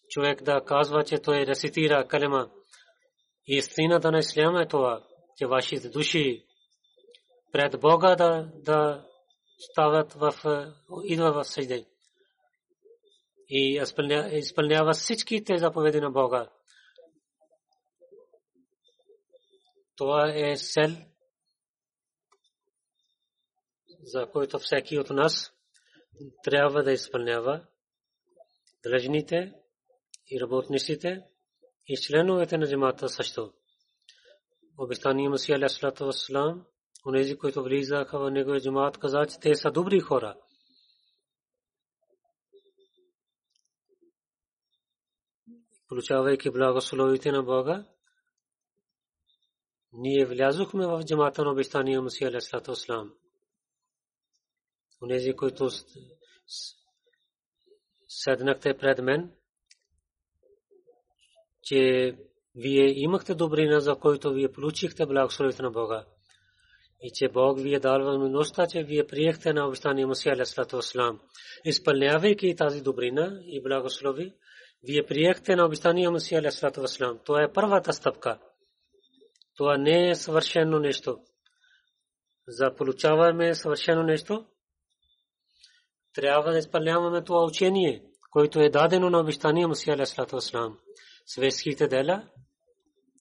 човек 0.09 0.43
да 0.43 0.65
казва, 0.65 1.05
че 1.05 1.19
той 1.19 1.47
рецитира 1.47 2.09
калема. 2.09 2.51
Истината 3.47 4.11
на 4.11 4.19
Ислям 4.19 4.57
е 4.57 4.69
това, 4.69 5.07
че 5.37 5.47
вашите 5.47 5.89
души 5.89 6.47
пред 7.53 7.81
Бога 7.81 8.17
да, 8.17 8.51
да 8.55 9.07
стават 9.59 10.13
в, 10.13 10.33
идва 11.05 11.33
в 11.33 11.45
съжде. 11.45 11.87
И 13.49 13.83
изпълнява 14.33 14.93
всичките 14.93 15.59
заповеди 15.59 16.01
на 16.01 16.11
Бога. 16.11 16.51
Това 19.97 20.33
е 20.35 20.57
сел 20.57 20.91
за 24.03 24.31
който 24.33 24.59
всеки 24.59 24.99
от 24.99 25.11
нас 25.11 25.53
трябва 26.45 26.83
да 26.83 26.93
изпълнява 26.93 27.67
длъжните 28.83 29.55
и 30.31 30.41
работниците 30.41 31.23
и 31.87 31.97
членовете 31.97 32.59
на 32.59 32.69
джамата 32.69 33.09
също. 33.09 33.53
Обещания 34.79 35.31
Масия 35.31 35.57
Алейхиссалату 35.57 36.05
Вассалам, 36.05 36.67
онези, 37.07 37.39
които 37.39 37.63
влизаха 37.63 38.19
в 38.19 38.31
неговия 38.31 38.61
джамат, 38.61 38.99
каза, 38.99 39.27
че 39.27 39.41
те 39.41 39.55
са 39.55 39.71
добри 39.71 40.01
хора. 40.01 40.37
Получавайки 45.89 46.51
благословите 46.51 47.33
на 47.33 47.43
Бога, 47.43 47.87
ние 49.93 50.27
влязохме 50.27 50.87
в 50.87 51.03
джамата 51.07 51.45
на 51.45 51.51
обещания 51.51 52.03
Масия 52.03 52.29
Алейхиссалату 52.29 52.71
Вассалам. 52.71 53.15
Онези, 55.03 55.33
които 55.33 55.71
седнахте 58.11 58.75
пред 58.75 58.99
мен, 58.99 59.31
че 61.63 62.15
вие 62.55 63.01
имахте 63.01 63.35
добрина, 63.35 63.81
за 63.81 63.95
който 63.95 64.33
вие 64.33 64.53
получихте 64.53 65.07
благословите 65.07 65.63
на 65.63 65.71
Бога. 65.71 66.05
И 67.03 67.11
че 67.15 67.29
Бог 67.29 67.61
ви 67.61 67.75
е 67.75 67.81
дал 67.81 68.05
възможността, 68.05 68.67
че 68.67 68.83
вие 68.83 69.07
приехте 69.07 69.53
на 69.53 69.67
обещания 69.67 70.07
Мусия 70.07 70.33
Алейхиссалату 70.33 70.77
Вассалам. 70.77 71.21
Изпълнявайки 71.65 72.57
тази 72.57 72.83
добрина 72.83 73.41
и 73.45 73.63
благослови, 73.63 74.35
вие 74.83 75.07
приехте 75.07 75.57
на 75.57 75.67
обещания 75.67 76.11
Мусия 76.11 76.39
Алейхиссалату 76.39 76.81
Вассалам. 76.81 77.19
Това 77.25 77.43
е 77.43 77.53
първата 77.53 77.93
стъпка. 77.93 78.39
Това 79.57 79.77
не 79.79 80.11
е 80.11 80.15
съвършено 80.15 80.79
нещо. 80.79 81.19
За 82.49 82.75
получаваме 82.77 83.55
съвършено 83.55 84.03
нещо, 84.03 84.47
трябва 86.15 86.53
да 86.53 86.59
изпълняваме 86.59 87.25
това 87.25 87.45
учение, 87.45 88.05
което 88.31 88.61
е 88.61 88.71
дадено 88.71 89.11
на 89.11 89.21
обещания 89.21 89.69
Мусия 89.69 89.95
Алейхиссалату 89.95 90.37
Вассалам. 90.37 90.79
Светските 91.27 91.89
дела, 91.89 92.29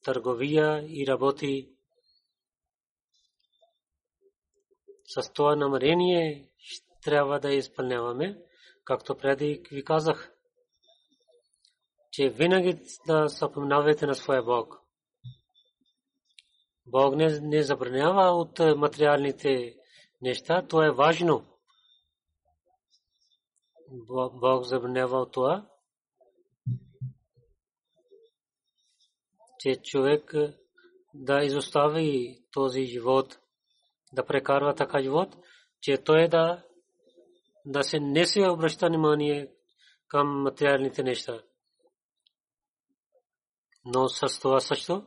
търговия 0.03 0.85
и 0.87 1.07
работи 1.07 1.69
с 5.05 5.33
това 5.33 5.55
намерение 5.55 6.49
трябва 7.03 7.39
да 7.39 7.53
изпълняваме, 7.53 8.37
както 8.85 9.17
преди 9.17 9.63
ви 9.71 9.83
казах, 9.83 10.31
че 12.11 12.29
винаги 12.29 12.79
да 13.07 13.29
съпомнавате 13.29 14.05
на 14.05 14.15
своя 14.15 14.43
Бог. 14.43 14.79
Бог 16.85 17.15
не, 17.15 17.39
не 17.39 17.63
забранява 17.63 18.21
от 18.21 18.59
материалните 18.77 19.75
неща, 20.21 20.67
то 20.67 20.83
е 20.83 20.91
важно. 20.91 21.58
Бог 23.91 24.63
забранява 24.63 25.31
това, 25.31 25.69
че 29.59 29.81
човек 29.83 30.33
да 31.13 31.43
изостави 31.43 32.39
този 32.51 32.85
живот, 32.85 33.39
да 34.13 34.25
прекарва 34.25 34.75
така 34.75 35.01
живот, 35.01 35.35
че 35.81 36.03
той 36.03 36.27
да, 36.27 36.63
да 37.65 37.83
се 37.83 37.99
не 37.99 38.25
се 38.25 38.49
обръща 38.49 38.87
внимание 38.87 39.51
към 40.07 40.41
материалните 40.41 41.03
неща. 41.03 41.43
Но 43.85 44.09
с 44.09 44.39
това 44.39 44.59
също, 44.59 45.05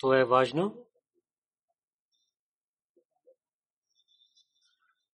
това 0.00 0.20
е 0.20 0.24
важно. 0.24 0.86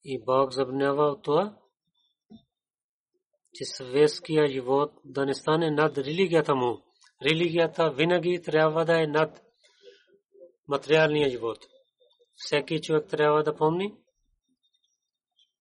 И 0.05 0.25
Бог 0.25 0.53
забранява 0.53 1.21
това, 1.23 1.59
че 3.59 3.65
светския 3.65 4.49
живот 4.49 4.93
да 5.05 5.27
не 5.27 5.35
стане 5.35 5.71
над 5.71 5.99
религията 5.99 6.55
му. 6.55 6.83
Религията 7.23 7.91
винаги 7.91 8.43
трябва 8.43 8.85
да 8.85 9.03
е 9.03 9.07
над 9.07 9.43
материалния 10.69 11.31
живот. 11.31 11.59
Всеки 12.37 12.81
човек 12.81 13.07
трябва 13.09 13.43
да 13.43 13.57
помни, 13.57 13.95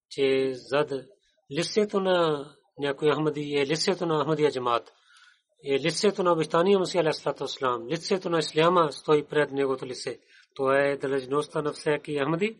че 0.09 0.51
зад 0.53 0.91
лицето 1.57 1.99
на 1.99 2.47
някой 2.79 3.11
Ахмади 3.11 3.55
е 3.55 3.65
лицето 3.65 4.05
на 4.05 4.23
Ахмадия 4.23 4.51
джамат. 4.51 4.93
Е 5.65 5.79
лицето 5.79 6.23
на 6.23 6.33
обещания 6.33 6.79
Мусия 6.79 7.01
Алейхиссалату 7.01 7.43
Вассалам. 7.43 7.87
Лицето 7.87 8.29
на 8.29 8.39
Исляма 8.39 8.91
стои 8.91 9.25
пред 9.25 9.51
негото 9.51 9.85
лице. 9.85 10.19
Това 10.55 10.79
е 10.79 10.97
дължността 10.97 11.61
на 11.61 11.73
всеки 11.73 12.19
Ахмади, 12.19 12.59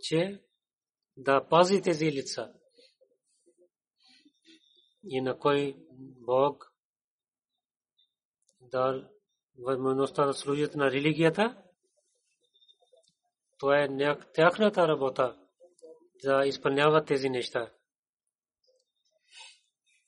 че 0.00 0.40
да 1.16 1.44
пази 1.48 1.82
тези 1.82 2.12
лица. 2.12 2.52
И 5.04 5.20
на 5.20 5.38
кой 5.38 5.76
Бог 6.26 6.72
дал 8.60 9.02
възможността 9.58 10.26
да 10.26 10.34
служат 10.34 10.74
на 10.74 10.90
религията, 10.90 11.62
това 13.58 13.82
е 13.82 13.88
тяхната 14.34 14.88
работа 14.88 15.38
да 16.24 16.46
изпълняват 16.46 17.06
тези 17.06 17.28
неща. 17.28 17.72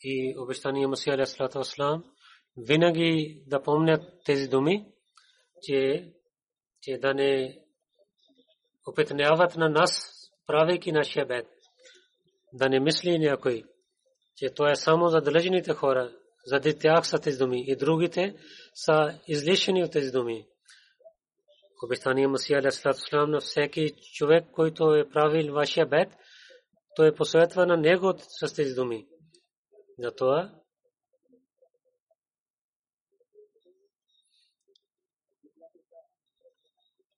И 0.02 0.34
обещания 0.38 0.88
Масия 0.88 1.14
Алейхиссалату 1.14 1.58
Вассалам 1.58 2.04
винаги 2.56 3.42
да 3.46 3.62
помнят 3.62 4.02
тези 4.24 4.48
думи, 4.48 4.92
че, 5.62 6.12
че 6.80 6.98
да 6.98 7.14
не 7.14 7.60
опитняват 8.86 9.56
на 9.56 9.68
нас, 9.68 10.14
правейки 10.46 10.92
нашия 10.92 11.26
бед. 11.26 11.46
Да 12.52 12.68
не 12.68 12.80
мисли 12.80 13.18
някой, 13.18 13.64
че 14.36 14.50
това 14.54 14.70
е 14.70 14.76
само 14.76 15.08
за 15.08 15.20
далечените 15.20 15.72
хора, 15.72 16.12
за 16.46 16.60
тях 16.60 17.06
са 17.06 17.20
тези 17.20 17.38
думи 17.38 17.64
и 17.66 17.76
другите 17.76 18.36
са 18.74 19.20
излишени 19.28 19.84
от 19.84 19.92
тези 19.92 20.10
думи. 20.10 20.46
Обещания 21.84 22.28
Масия 22.28 22.58
Алейхиссалам 22.58 23.30
на 23.30 23.40
всеки 23.40 23.94
човек, 24.14 24.44
който 24.52 24.94
е 24.94 25.08
правил 25.08 25.52
вашия 25.52 25.86
бед, 25.86 26.08
той 26.96 27.08
е 27.08 27.14
посъветва 27.14 27.66
на 27.66 27.76
него 27.76 28.14
с 28.18 28.54
тези 28.54 28.74
думи. 28.74 29.06
Затова 29.98 30.52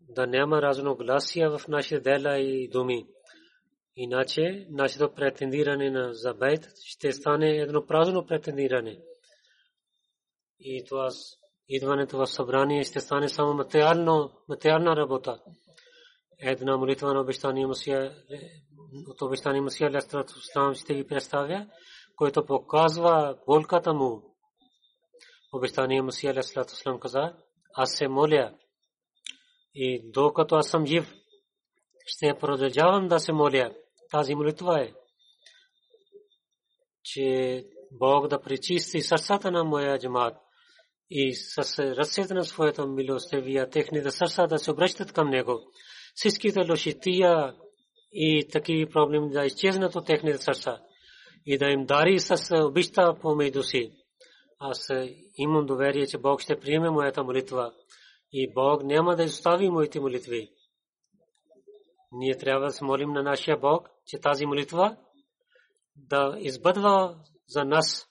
да 0.00 0.26
няма 0.26 0.62
разногласия 0.62 1.58
в 1.58 1.68
нашите 1.68 2.00
дела 2.00 2.38
и 2.38 2.68
думи. 2.68 3.06
Иначе 3.96 4.66
нашето 4.70 5.14
претендиране 5.14 5.90
на 5.90 6.14
забайт 6.14 6.68
ще 6.84 7.12
стане 7.12 7.50
едно 7.50 7.86
празно 7.86 8.26
претендиране 8.26 8.98
и 10.60 10.84
това 10.88 11.08
идването 11.68 12.18
в 12.18 12.26
събрание 12.26 12.84
ще 12.84 13.00
стане 13.00 13.28
само 13.28 13.54
материално, 13.54 14.32
материална 14.48 14.96
работа. 14.96 15.40
Една 16.38 16.76
молитва 16.76 17.14
на 17.14 17.20
обещание 17.20 17.66
Масия, 17.66 18.16
от 19.08 19.22
обещание 19.22 19.60
Масия 19.60 19.90
Лестрат 19.90 20.30
Ислам 20.30 20.74
ще 20.74 20.94
ви 20.94 21.06
представя, 21.06 21.66
което 22.16 22.46
показва 22.46 23.38
болката 23.46 23.94
му. 23.94 24.36
Обещание 25.52 26.02
Масия 26.02 26.34
Лестрат 26.34 26.72
Ислам 26.72 27.00
каза, 27.00 27.32
аз 27.74 27.92
се 27.92 28.08
моля 28.08 28.54
и 29.74 30.10
докато 30.10 30.54
аз 30.54 30.68
съм 30.68 30.86
жив, 30.86 31.14
ще 32.06 32.38
продължавам 32.40 33.08
да 33.08 33.20
се 33.20 33.32
моля. 33.32 33.74
Тази 34.10 34.34
молитва 34.34 34.82
е, 34.82 34.92
че 37.04 37.64
Бог 37.92 38.28
да 38.28 38.40
пречисти 38.40 39.00
сърцата 39.00 39.50
на 39.50 39.64
моя 39.64 39.98
джамат 39.98 40.36
и 41.10 41.34
с 41.34 41.78
ръцете 41.78 42.34
на 42.34 42.44
своята 42.44 42.86
милостивия 42.86 43.70
техните 43.70 44.10
сърца 44.10 44.46
да 44.46 44.58
се 44.58 44.70
обръщат 44.70 45.12
към 45.12 45.30
него. 45.30 45.60
Всичките 46.14 46.70
лошития 46.70 47.54
и 48.12 48.48
такива 48.52 48.90
проблеми 48.90 49.30
да 49.30 49.44
изчезнат 49.44 49.96
от 49.96 50.06
техните 50.06 50.38
сърца 50.38 50.80
и 51.46 51.58
да 51.58 51.66
им 51.66 51.86
дари 51.86 52.20
с 52.20 52.56
обичта 52.64 53.14
помежду 53.20 53.62
си. 53.62 53.92
Аз 54.58 54.90
имам 55.36 55.66
доверие, 55.66 56.06
че 56.06 56.18
Бог 56.18 56.40
ще 56.40 56.60
приеме 56.60 56.90
моята 56.90 57.24
молитва 57.24 57.72
и 58.32 58.52
Бог 58.54 58.82
няма 58.84 59.16
да 59.16 59.24
изостави 59.24 59.70
моите 59.70 60.00
молитви. 60.00 60.50
Ние 62.12 62.36
трябва 62.36 62.66
да 62.66 62.72
се 62.72 62.84
молим 62.84 63.12
на 63.12 63.22
нашия 63.22 63.56
Бог, 63.56 63.88
че 64.06 64.20
тази 64.20 64.46
молитва 64.46 64.96
да 65.96 66.36
избъдва 66.38 67.16
за 67.48 67.64
нас 67.64 68.08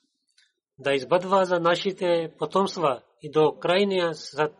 да 0.79 0.93
избъдва 0.93 1.45
за 1.45 1.59
нашите 1.59 2.33
потомства 2.37 3.01
и 3.21 3.31
до 3.31 3.59
крайния 3.59 4.15
съд 4.15 4.55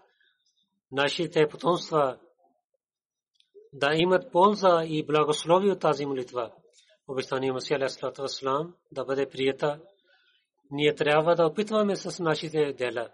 нашите 0.92 1.48
потомства 1.48 2.18
да 3.74 3.94
имат 3.96 4.32
полза 4.32 4.84
и 4.86 5.06
благословие 5.06 5.72
от 5.72 5.80
тази 5.80 6.06
молитва. 6.06 6.52
Обещание 7.08 7.52
Масия 7.52 7.78
Алейхиссалату 7.78 8.22
Вассалам 8.22 8.76
да 8.92 9.06
бъде 9.06 9.30
прията. 9.30 9.80
Ние 10.72 10.96
трябва 10.96 11.36
да 11.36 11.46
опитваме 11.46 11.96
с 11.96 12.24
нашите 12.24 12.74
дела. 12.74 13.10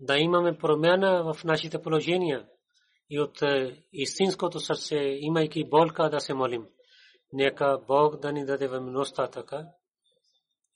Да 0.00 0.18
имаме 0.18 0.58
промяна 0.58 1.34
в 1.34 1.44
нашите 1.44 1.82
положения 1.82 2.48
и 3.10 3.20
от 3.20 3.42
е, 3.42 3.84
истинското 3.92 4.60
сърце, 4.60 4.96
имайки 4.96 5.64
болка 5.64 6.10
да 6.10 6.20
се 6.20 6.34
молим. 6.34 6.66
Нека 7.32 7.78
Бог 7.86 8.20
да 8.20 8.32
ни 8.32 8.46
даде 8.46 8.68
възможността 8.68 9.30
така 9.30 9.66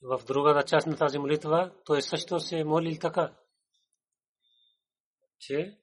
в 0.01 0.21
другата 0.27 0.67
част 0.67 0.87
на 0.87 0.97
тази 0.97 1.17
молитва, 1.17 1.71
той 1.85 2.01
също 2.01 2.39
се 2.39 2.63
молил 2.63 2.97
така, 3.01 3.33
че 5.39 5.77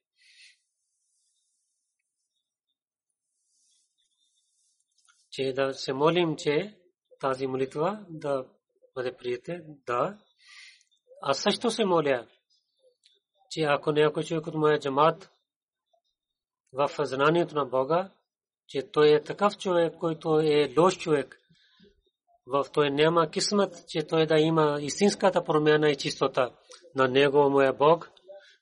че 5.31 5.53
да 5.53 5.73
се 5.73 5.93
молим, 5.93 6.35
че 6.35 6.77
тази 7.19 7.47
молитва 7.47 8.05
да 8.09 8.45
бъде 8.95 9.17
приете, 9.17 9.61
да. 9.67 10.17
Аз 11.21 11.39
също 11.39 11.71
се 11.71 11.85
моля, 11.85 12.27
че 13.49 13.61
ако 13.61 13.91
някой 13.91 14.23
човек 14.23 14.47
от 14.47 14.55
моя 14.55 14.79
джамат 14.79 15.31
в 16.73 16.89
знанието 16.99 17.55
на 17.55 17.65
Бога, 17.65 18.11
че 18.67 18.91
той 18.91 19.09
е 19.09 19.23
такъв 19.23 19.57
човек, 19.57 19.93
който 19.99 20.39
е 20.39 20.73
лош 20.77 20.97
човек, 20.97 21.37
в 22.45 22.65
той 22.73 22.89
няма 22.89 23.29
кисмет, 23.29 23.73
че 23.87 24.07
той 24.07 24.25
да 24.25 24.39
има 24.39 24.77
истинската 24.81 25.43
промяна 25.43 25.89
и 25.89 25.95
чистота. 25.95 26.55
На 26.95 27.07
него, 27.07 27.49
моя 27.49 27.73
Бог, 27.73 28.11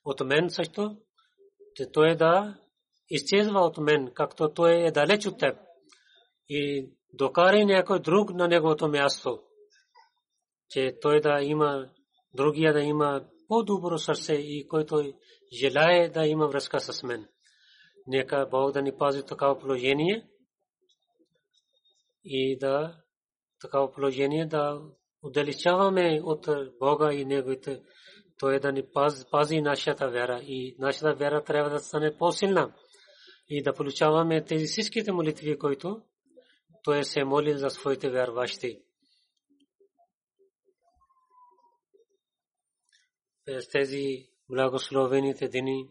от 0.04 0.20
мен 0.20 0.50
също, 0.50 0.96
че 1.74 1.92
той 1.92 2.16
да 2.16 2.58
изчезва 3.10 3.60
от 3.60 3.78
мен, 3.78 4.10
както 4.14 4.54
той 4.54 4.72
е 4.72 4.90
далеч 4.90 5.26
от 5.26 5.38
теб. 5.38 5.56
И 6.48 6.90
докара 7.12 7.64
някой 7.64 8.00
друг 8.00 8.34
на 8.34 8.48
неговото 8.48 8.88
място, 8.88 9.40
че 10.70 10.98
той 11.00 11.20
да 11.20 11.42
има, 11.42 11.88
другия 12.34 12.72
да 12.72 12.80
има 12.80 13.24
по-добро 13.48 13.98
сърце 13.98 14.34
и 14.34 14.68
който 14.68 15.12
желае 15.60 16.08
да 16.08 16.26
има 16.26 16.46
връзка 16.48 16.80
с 16.80 17.02
мен. 17.02 17.28
Нека 18.06 18.46
Бог 18.50 18.72
да 18.72 18.82
ни 18.82 18.96
пази 18.98 19.22
такава 19.22 19.58
положение 19.58 20.28
и 22.24 22.58
да 22.58 22.96
такава 23.60 23.92
положение 23.92 24.46
да 24.46 24.82
отдалечаваме 25.22 26.20
от 26.24 26.48
Бога 26.78 27.12
и 27.12 27.24
Неговите. 27.24 27.82
Той 28.38 28.60
да 28.60 28.72
ни 28.72 28.82
пази, 28.92 29.24
пази 29.30 29.60
нашата 29.60 30.10
вяра 30.10 30.40
и 30.42 30.76
нашата 30.78 31.14
вяра 31.14 31.44
трябва 31.44 31.70
да 31.70 31.78
стане 31.78 32.16
по-силна 32.16 32.74
и 33.48 33.62
да 33.62 33.72
получаваме 33.72 34.44
тези 34.44 34.66
всичките 34.66 35.12
молитви, 35.12 35.58
които 35.58 36.02
той 36.84 37.04
се 37.04 37.24
моли 37.24 37.58
за 37.58 37.70
своите 37.70 38.10
вярващи. 38.10 38.82
През 43.44 43.68
тези 43.68 44.28
благословените 44.48 45.48
дни 45.48 45.88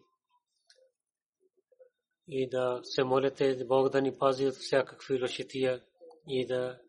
и 2.32 2.49
да 2.49 2.80
се 2.84 3.03
молите 3.03 3.65
Бог 3.67 3.89
да 3.89 4.01
ни 4.01 4.17
пази 4.17 4.47
от 4.47 4.55
всякакви 4.55 5.21
лошития 5.21 5.82
и 6.27 6.45
да 6.45 6.80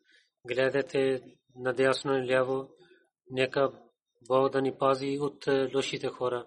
гледате 0.47 1.23
надясно 1.57 2.19
и 2.19 2.27
ляво. 2.27 2.69
Нека 3.31 3.73
Бог 4.29 4.53
да 4.53 4.63
ни 4.63 4.79
пази 4.79 5.19
от 5.21 5.47
лошите 5.75 6.09
хора. 6.09 6.47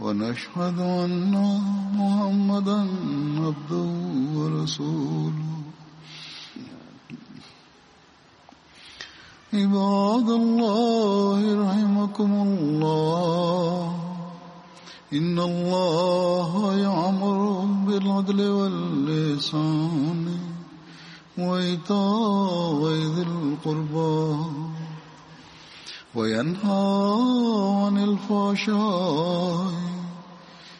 ونشهد 0.00 0.78
أن 0.80 1.34
محمدا 1.94 2.80
عبده 3.44 3.90
ورسوله. 4.36 5.50
عباد 9.52 10.28
الله 10.30 11.40
رحمكم 11.64 12.32
الله. 12.32 13.94
إن 15.12 15.38
الله 15.38 16.74
يعمر 16.74 17.64
بالعدل 17.86 18.40
واللسان 18.48 20.38
وإيتاء 21.38 22.80
ذي 23.14 23.22
القربى 23.22 24.44
وينهى 26.14 26.90
عن 27.82 27.98
الفحشاء 27.98 29.89